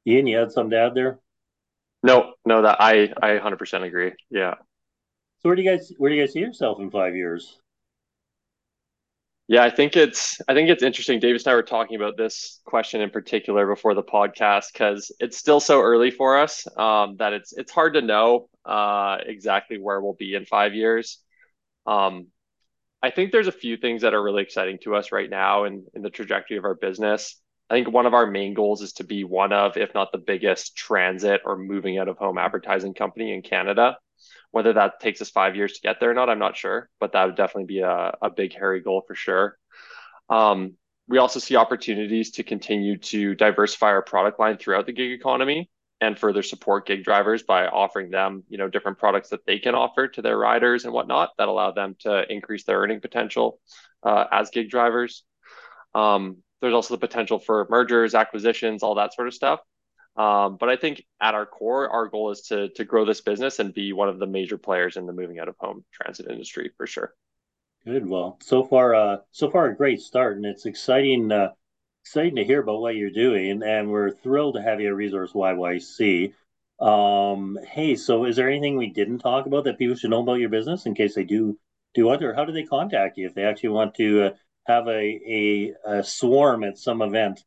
Ian, 0.05 0.27
you 0.27 0.37
had 0.37 0.51
some 0.51 0.69
to 0.69 0.77
add 0.77 0.95
there? 0.95 1.19
No, 2.03 2.33
no, 2.45 2.61
that 2.61 2.77
I 2.79 3.11
I 3.21 3.39
100% 3.39 3.83
agree. 3.83 4.13
Yeah. 4.29 4.55
So 5.39 5.49
where 5.49 5.55
do 5.55 5.61
you 5.63 5.69
guys 5.69 5.91
where 5.97 6.09
do 6.09 6.15
you 6.15 6.21
guys 6.21 6.33
see 6.33 6.39
yourself 6.39 6.79
in 6.79 6.91
five 6.91 7.15
years? 7.15 7.59
Yeah, 9.49 9.63
I 9.63 9.71
think 9.71 9.97
it's 9.97 10.39
I 10.47 10.53
think 10.53 10.69
it's 10.69 10.83
interesting. 10.83 11.19
Davis 11.19 11.43
and 11.47 11.53
I 11.53 11.55
were 11.55 11.63
talking 11.63 11.95
about 11.95 12.17
this 12.17 12.61
question 12.65 13.01
in 13.01 13.09
particular 13.09 13.65
before 13.65 13.95
the 13.95 14.03
podcast 14.03 14.71
because 14.71 15.11
it's 15.19 15.37
still 15.37 15.59
so 15.59 15.81
early 15.81 16.11
for 16.11 16.37
us 16.37 16.67
um, 16.77 17.15
that 17.17 17.33
it's 17.33 17.51
it's 17.53 17.71
hard 17.71 17.95
to 17.95 18.03
know 18.03 18.47
uh, 18.63 19.17
exactly 19.25 19.79
where 19.79 20.01
we'll 20.01 20.13
be 20.13 20.35
in 20.35 20.45
five 20.45 20.75
years. 20.75 21.17
Um, 21.87 22.27
I 23.01 23.09
think 23.09 23.31
there's 23.31 23.47
a 23.47 23.51
few 23.51 23.75
things 23.75 24.03
that 24.03 24.13
are 24.13 24.21
really 24.21 24.43
exciting 24.43 24.77
to 24.83 24.95
us 24.95 25.11
right 25.11 25.29
now 25.29 25.63
in 25.63 25.83
in 25.95 26.03
the 26.03 26.11
trajectory 26.11 26.57
of 26.57 26.63
our 26.63 26.75
business. 26.75 27.35
I 27.71 27.73
think 27.73 27.91
one 27.91 28.05
of 28.05 28.13
our 28.13 28.27
main 28.27 28.53
goals 28.53 28.83
is 28.83 28.93
to 28.93 29.03
be 29.03 29.23
one 29.23 29.51
of, 29.51 29.77
if 29.77 29.95
not 29.95 30.11
the 30.11 30.19
biggest, 30.19 30.75
transit 30.75 31.41
or 31.43 31.57
moving 31.57 31.97
out 31.97 32.07
of 32.07 32.19
home 32.19 32.37
advertising 32.37 32.93
company 32.93 33.33
in 33.33 33.41
Canada. 33.41 33.97
Whether 34.51 34.73
that 34.73 34.99
takes 34.99 35.21
us 35.21 35.29
five 35.29 35.55
years 35.55 35.73
to 35.73 35.81
get 35.81 35.99
there 35.99 36.11
or 36.11 36.13
not, 36.13 36.29
I'm 36.29 36.39
not 36.39 36.57
sure, 36.57 36.89
but 36.99 37.11
that 37.13 37.25
would 37.25 37.35
definitely 37.35 37.65
be 37.65 37.79
a, 37.79 38.17
a 38.21 38.29
big, 38.29 38.53
hairy 38.53 38.81
goal 38.81 39.03
for 39.05 39.15
sure. 39.15 39.57
Um, 40.29 40.75
we 41.07 41.17
also 41.17 41.39
see 41.39 41.55
opportunities 41.55 42.31
to 42.31 42.43
continue 42.43 42.97
to 42.97 43.35
diversify 43.35 43.87
our 43.87 44.03
product 44.03 44.39
line 44.39 44.57
throughout 44.57 44.85
the 44.85 44.91
gig 44.91 45.11
economy 45.11 45.69
and 46.01 46.17
further 46.17 46.43
support 46.43 46.85
gig 46.85 47.03
drivers 47.03 47.43
by 47.43 47.67
offering 47.67 48.09
them, 48.09 48.43
you 48.47 48.57
know, 48.57 48.69
different 48.69 48.97
products 48.99 49.29
that 49.29 49.45
they 49.45 49.59
can 49.59 49.75
offer 49.75 50.07
to 50.07 50.21
their 50.21 50.37
riders 50.37 50.85
and 50.85 50.93
whatnot 50.93 51.31
that 51.37 51.47
allow 51.47 51.71
them 51.71 51.95
to 51.99 52.31
increase 52.31 52.63
their 52.63 52.79
earning 52.79 53.01
potential 53.01 53.59
uh, 54.03 54.25
as 54.31 54.49
gig 54.49 54.69
drivers. 54.69 55.23
Um, 55.93 56.37
there's 56.61 56.73
also 56.73 56.93
the 56.93 56.99
potential 56.99 57.39
for 57.39 57.67
mergers, 57.69 58.15
acquisitions, 58.15 58.83
all 58.83 58.95
that 58.95 59.13
sort 59.13 59.27
of 59.27 59.33
stuff. 59.33 59.59
Um, 60.19 60.57
but 60.57 60.67
I 60.67 60.75
think 60.75 61.05
at 61.21 61.33
our 61.33 61.45
core, 61.45 61.89
our 61.89 62.07
goal 62.07 62.31
is 62.31 62.41
to 62.49 62.67
to 62.71 62.83
grow 62.83 63.05
this 63.05 63.21
business 63.21 63.59
and 63.59 63.73
be 63.73 63.93
one 63.93 64.09
of 64.09 64.19
the 64.19 64.27
major 64.27 64.57
players 64.57 64.97
in 64.97 65.05
the 65.05 65.13
moving 65.13 65.39
out 65.39 65.47
of 65.47 65.55
home 65.57 65.85
transit 65.93 66.29
industry 66.29 66.71
for 66.75 66.85
sure. 66.85 67.13
Good. 67.85 68.05
Well, 68.05 68.37
so 68.41 68.65
far, 68.65 68.93
uh, 68.93 69.17
so 69.31 69.49
far 69.49 69.67
a 69.67 69.75
great 69.75 70.01
start, 70.01 70.35
and 70.35 70.45
it's 70.45 70.65
exciting, 70.65 71.31
uh, 71.31 71.51
exciting 72.03 72.35
to 72.35 72.43
hear 72.43 72.61
about 72.61 72.81
what 72.81 72.97
you're 72.97 73.11
doing, 73.11 73.63
and 73.63 73.89
we're 73.89 74.11
thrilled 74.11 74.55
to 74.55 74.61
have 74.61 74.81
you 74.81 74.89
at 74.89 74.95
Resource 74.95 75.31
YYC. 75.31 76.33
Um, 76.81 77.57
hey, 77.71 77.95
so 77.95 78.25
is 78.25 78.35
there 78.35 78.49
anything 78.49 78.75
we 78.75 78.89
didn't 78.89 79.19
talk 79.19 79.45
about 79.45 79.63
that 79.63 79.77
people 79.77 79.95
should 79.95 80.09
know 80.09 80.21
about 80.21 80.41
your 80.41 80.49
business 80.49 80.85
in 80.85 80.95
case 80.95 81.15
they 81.15 81.23
do 81.23 81.57
do 81.93 82.07
want, 82.07 82.21
or 82.21 82.33
how 82.33 82.43
do 82.43 82.51
they 82.51 82.63
contact 82.63 83.17
you 83.17 83.25
if 83.25 83.33
they 83.35 83.45
actually 83.45 83.69
want 83.69 83.95
to 83.95 84.23
uh, 84.23 84.29
have 84.67 84.85
a, 84.89 84.91
a, 85.25 85.73
a 85.85 86.03
swarm 86.03 86.65
at 86.65 86.77
some 86.77 87.01
event, 87.01 87.41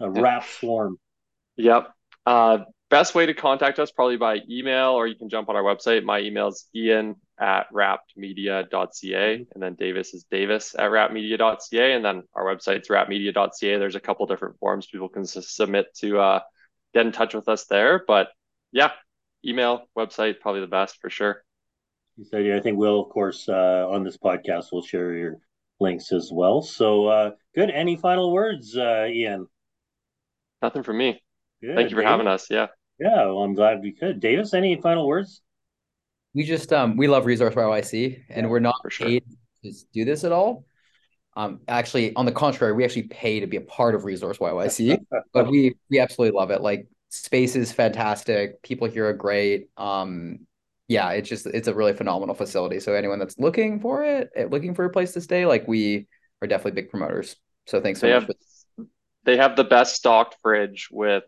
a 0.00 0.10
wrap 0.10 0.46
swarm. 0.46 0.98
Yep. 1.58 1.92
Uh, 2.26 2.58
best 2.90 3.14
way 3.14 3.26
to 3.26 3.34
contact 3.34 3.78
us 3.78 3.90
probably 3.90 4.16
by 4.16 4.40
email 4.50 4.90
or 4.90 5.06
you 5.06 5.14
can 5.14 5.28
jump 5.28 5.48
on 5.48 5.56
our 5.56 5.62
website. 5.62 6.04
My 6.04 6.20
email 6.20 6.48
is 6.48 6.68
ian 6.74 7.16
at 7.38 7.66
wrappedmedia.ca 7.72 9.46
and 9.54 9.62
then 9.62 9.74
Davis 9.74 10.14
is 10.14 10.24
Davis 10.30 10.74
at 10.76 10.90
wrappedmedia.ca 10.90 11.92
and 11.92 12.04
then 12.04 12.22
our 12.34 12.44
website's 12.44 12.88
wrappedmedia.ca. 12.88 13.78
There's 13.78 13.94
a 13.94 14.00
couple 14.00 14.26
different 14.26 14.58
forms 14.58 14.86
people 14.86 15.08
can 15.08 15.24
submit 15.24 15.86
to 15.98 16.18
uh, 16.18 16.40
get 16.94 17.06
in 17.06 17.12
touch 17.12 17.34
with 17.34 17.48
us 17.48 17.66
there. 17.66 18.02
But 18.06 18.28
yeah, 18.72 18.90
email, 19.44 19.86
website, 19.96 20.40
probably 20.40 20.60
the 20.60 20.66
best 20.66 20.98
for 21.00 21.10
sure. 21.10 21.42
So 22.30 22.38
yeah, 22.38 22.56
I 22.56 22.60
think 22.60 22.78
we'll, 22.78 23.02
of 23.02 23.10
course, 23.10 23.48
uh, 23.48 23.86
on 23.88 24.02
this 24.02 24.16
podcast, 24.16 24.66
we'll 24.72 24.82
share 24.82 25.12
your 25.12 25.36
links 25.80 26.12
as 26.12 26.30
well. 26.32 26.62
So 26.62 27.06
uh, 27.06 27.30
good. 27.54 27.70
Any 27.70 27.96
final 27.96 28.32
words, 28.32 28.76
uh, 28.76 29.06
Ian? 29.08 29.46
Nothing 30.62 30.82
from 30.82 30.96
me. 30.96 31.20
Good. 31.60 31.74
Thank 31.74 31.90
you 31.90 31.96
for 31.96 32.02
David? 32.02 32.10
having 32.10 32.26
us. 32.26 32.48
Yeah. 32.50 32.66
Yeah, 32.98 33.26
well, 33.26 33.42
I'm 33.42 33.54
glad 33.54 33.82
we 33.82 33.92
could. 33.92 34.20
Davis, 34.20 34.54
any 34.54 34.80
final 34.80 35.06
words? 35.06 35.42
We 36.34 36.44
just 36.44 36.72
um 36.72 36.96
we 36.96 37.08
love 37.08 37.26
Resource 37.26 37.54
YYC 37.54 38.24
and 38.28 38.48
we're 38.50 38.58
not 38.58 38.76
sure. 38.88 39.06
paid 39.06 39.24
to 39.64 39.72
do 39.92 40.04
this 40.04 40.24
at 40.24 40.32
all. 40.32 40.64
Um, 41.34 41.60
actually, 41.68 42.14
on 42.16 42.24
the 42.24 42.32
contrary, 42.32 42.72
we 42.72 42.84
actually 42.84 43.04
pay 43.04 43.40
to 43.40 43.46
be 43.46 43.58
a 43.58 43.62
part 43.62 43.94
of 43.94 44.04
Resource 44.04 44.38
YYC, 44.38 44.98
but 45.32 45.50
we 45.50 45.76
we 45.90 45.98
absolutely 45.98 46.36
love 46.38 46.50
it. 46.50 46.60
Like 46.62 46.88
space 47.10 47.56
is 47.56 47.72
fantastic. 47.72 48.62
People 48.62 48.88
here 48.88 49.06
are 49.08 49.12
great. 49.12 49.68
Um, 49.76 50.40
yeah, 50.88 51.10
it's 51.10 51.28
just 51.28 51.46
it's 51.46 51.68
a 51.68 51.74
really 51.74 51.92
phenomenal 51.94 52.34
facility. 52.34 52.80
So 52.80 52.94
anyone 52.94 53.18
that's 53.18 53.38
looking 53.38 53.80
for 53.80 54.04
it, 54.04 54.30
eh, 54.36 54.46
looking 54.50 54.74
for 54.74 54.84
a 54.84 54.90
place 54.90 55.12
to 55.12 55.20
stay, 55.20 55.44
like 55.46 55.66
we 55.68 56.06
are 56.40 56.48
definitely 56.48 56.80
big 56.80 56.90
promoters. 56.90 57.36
So 57.66 57.80
thanks 57.80 58.00
so 58.00 58.06
They 58.06 58.12
much. 58.14 58.22
have 58.22 58.26
for- 58.26 58.84
they 59.24 59.36
have 59.36 59.56
the 59.56 59.64
best 59.64 59.96
stocked 59.96 60.36
fridge 60.40 60.88
with 60.92 61.24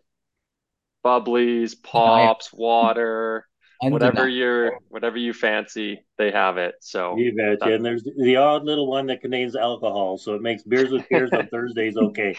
bubblies, 1.05 1.75
pops, 1.83 2.53
water, 2.53 3.47
whatever 3.87 4.27
Undeniable. 4.27 4.29
you're 4.29 4.73
whatever 4.89 5.17
you 5.19 5.33
fancy, 5.33 6.05
they 6.19 6.31
have 6.31 6.59
it. 6.59 6.75
So 6.81 7.17
You 7.19 7.35
betcha. 7.35 7.75
And 7.75 7.85
there's 7.85 8.05
the 8.05 8.37
odd 8.37 8.65
little 8.65 8.87
one 8.87 9.07
that 9.07 9.21
contains 9.23 9.57
alcohol, 9.57 10.19
so 10.19 10.35
it 10.35 10.43
makes 10.43 10.63
beers 10.63 10.91
with 10.91 11.09
beers 11.09 11.33
on 11.33 11.47
Thursdays 11.49 11.97
okay. 11.97 12.35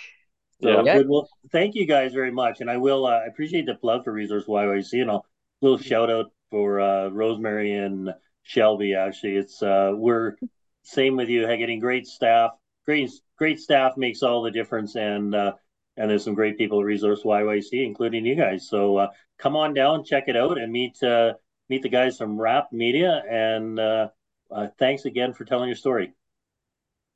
So 0.62 0.86
Yeah. 0.86 0.94
good. 0.94 1.08
Well, 1.10 1.30
thank 1.52 1.76
you 1.76 1.86
guys 1.86 2.14
very 2.14 2.32
much, 2.32 2.62
and 2.62 2.70
I 2.70 2.78
will. 2.78 3.06
Uh, 3.06 3.22
appreciate 3.28 3.66
the 3.66 3.76
plug 3.76 4.04
for 4.04 4.12
Resource 4.14 4.46
YYC, 4.48 5.02
and 5.02 5.10
I'll 5.12 5.26
little 5.62 5.78
shout 5.78 6.10
out 6.12 6.32
for 6.52 6.80
uh, 6.82 7.10
Rosemary 7.10 7.74
and 7.74 8.14
Shelby. 8.44 8.94
Actually, 8.96 9.38
it's 9.38 9.64
uh, 9.64 9.94
we're 9.96 10.36
same 10.84 11.16
with 11.16 11.30
you. 11.30 11.48
Getting 11.48 11.80
great 11.80 12.08
staff, 12.08 12.52
great 12.86 13.10
great 13.38 13.60
staff 13.60 13.98
makes 13.98 14.22
all 14.24 14.44
the 14.44 14.52
difference, 14.52 14.96
and 14.96 15.34
uh, 15.34 15.54
and 16.00 16.10
there's 16.10 16.24
some 16.24 16.34
great 16.34 16.58
people 16.58 16.80
at 16.80 16.86
Resource 16.86 17.24
YYC, 17.24 17.86
including 17.86 18.26
you 18.26 18.34
guys. 18.34 18.68
So 18.68 18.98
uh, 18.98 19.08
come 19.38 19.56
on 19.56 19.74
down, 19.74 20.06
check 20.06 20.24
it 20.28 20.38
out, 20.38 20.58
and 20.58 20.72
meet 20.72 21.02
uh, 21.04 21.34
meet 21.70 21.84
the 21.84 21.90
guys 21.90 22.18
from 22.18 22.40
Wrapped 22.40 22.72
Media. 22.72 23.22
And 23.30 23.78
uh, 23.78 24.08
uh, 24.50 24.68
thanks 24.80 25.06
again 25.06 25.34
for 25.34 25.44
telling 25.44 25.68
your 25.68 25.76
story. 25.76 26.14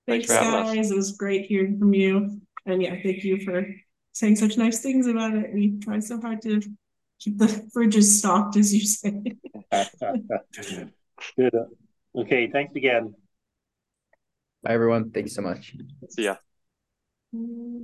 Thanks 0.05 0.27
Thanks, 0.27 0.43
for 0.43 0.51
having 0.51 0.69
us. 0.69 0.75
guys. 0.75 0.91
It 0.91 0.97
was 0.97 1.13
great 1.13 1.45
hearing 1.45 1.79
from 1.79 1.93
you. 1.93 2.41
And 2.65 2.81
yeah, 2.81 2.95
thank 3.01 3.23
you 3.23 3.39
for 3.39 3.65
saying 4.11 4.35
such 4.35 4.57
nice 4.57 4.81
things 4.81 5.07
about 5.07 5.33
it. 5.33 5.53
We 5.53 5.79
try 5.79 5.99
so 5.99 6.19
hard 6.19 6.41
to 6.41 6.61
keep 7.19 7.37
the 7.37 7.47
fridges 7.75 8.03
stocked, 8.03 8.57
as 8.57 8.73
you 8.73 8.85
say. 8.85 9.23
Good. 11.37 11.53
Okay, 12.15 12.47
thanks 12.51 12.75
again. 12.75 13.15
Bye 14.61 14.73
everyone. 14.73 15.09
Thank 15.09 15.25
you 15.25 15.31
so 15.31 15.41
much. 15.41 15.75
see 16.11 16.25
ya. 16.25 16.35
Mm. 17.33 17.81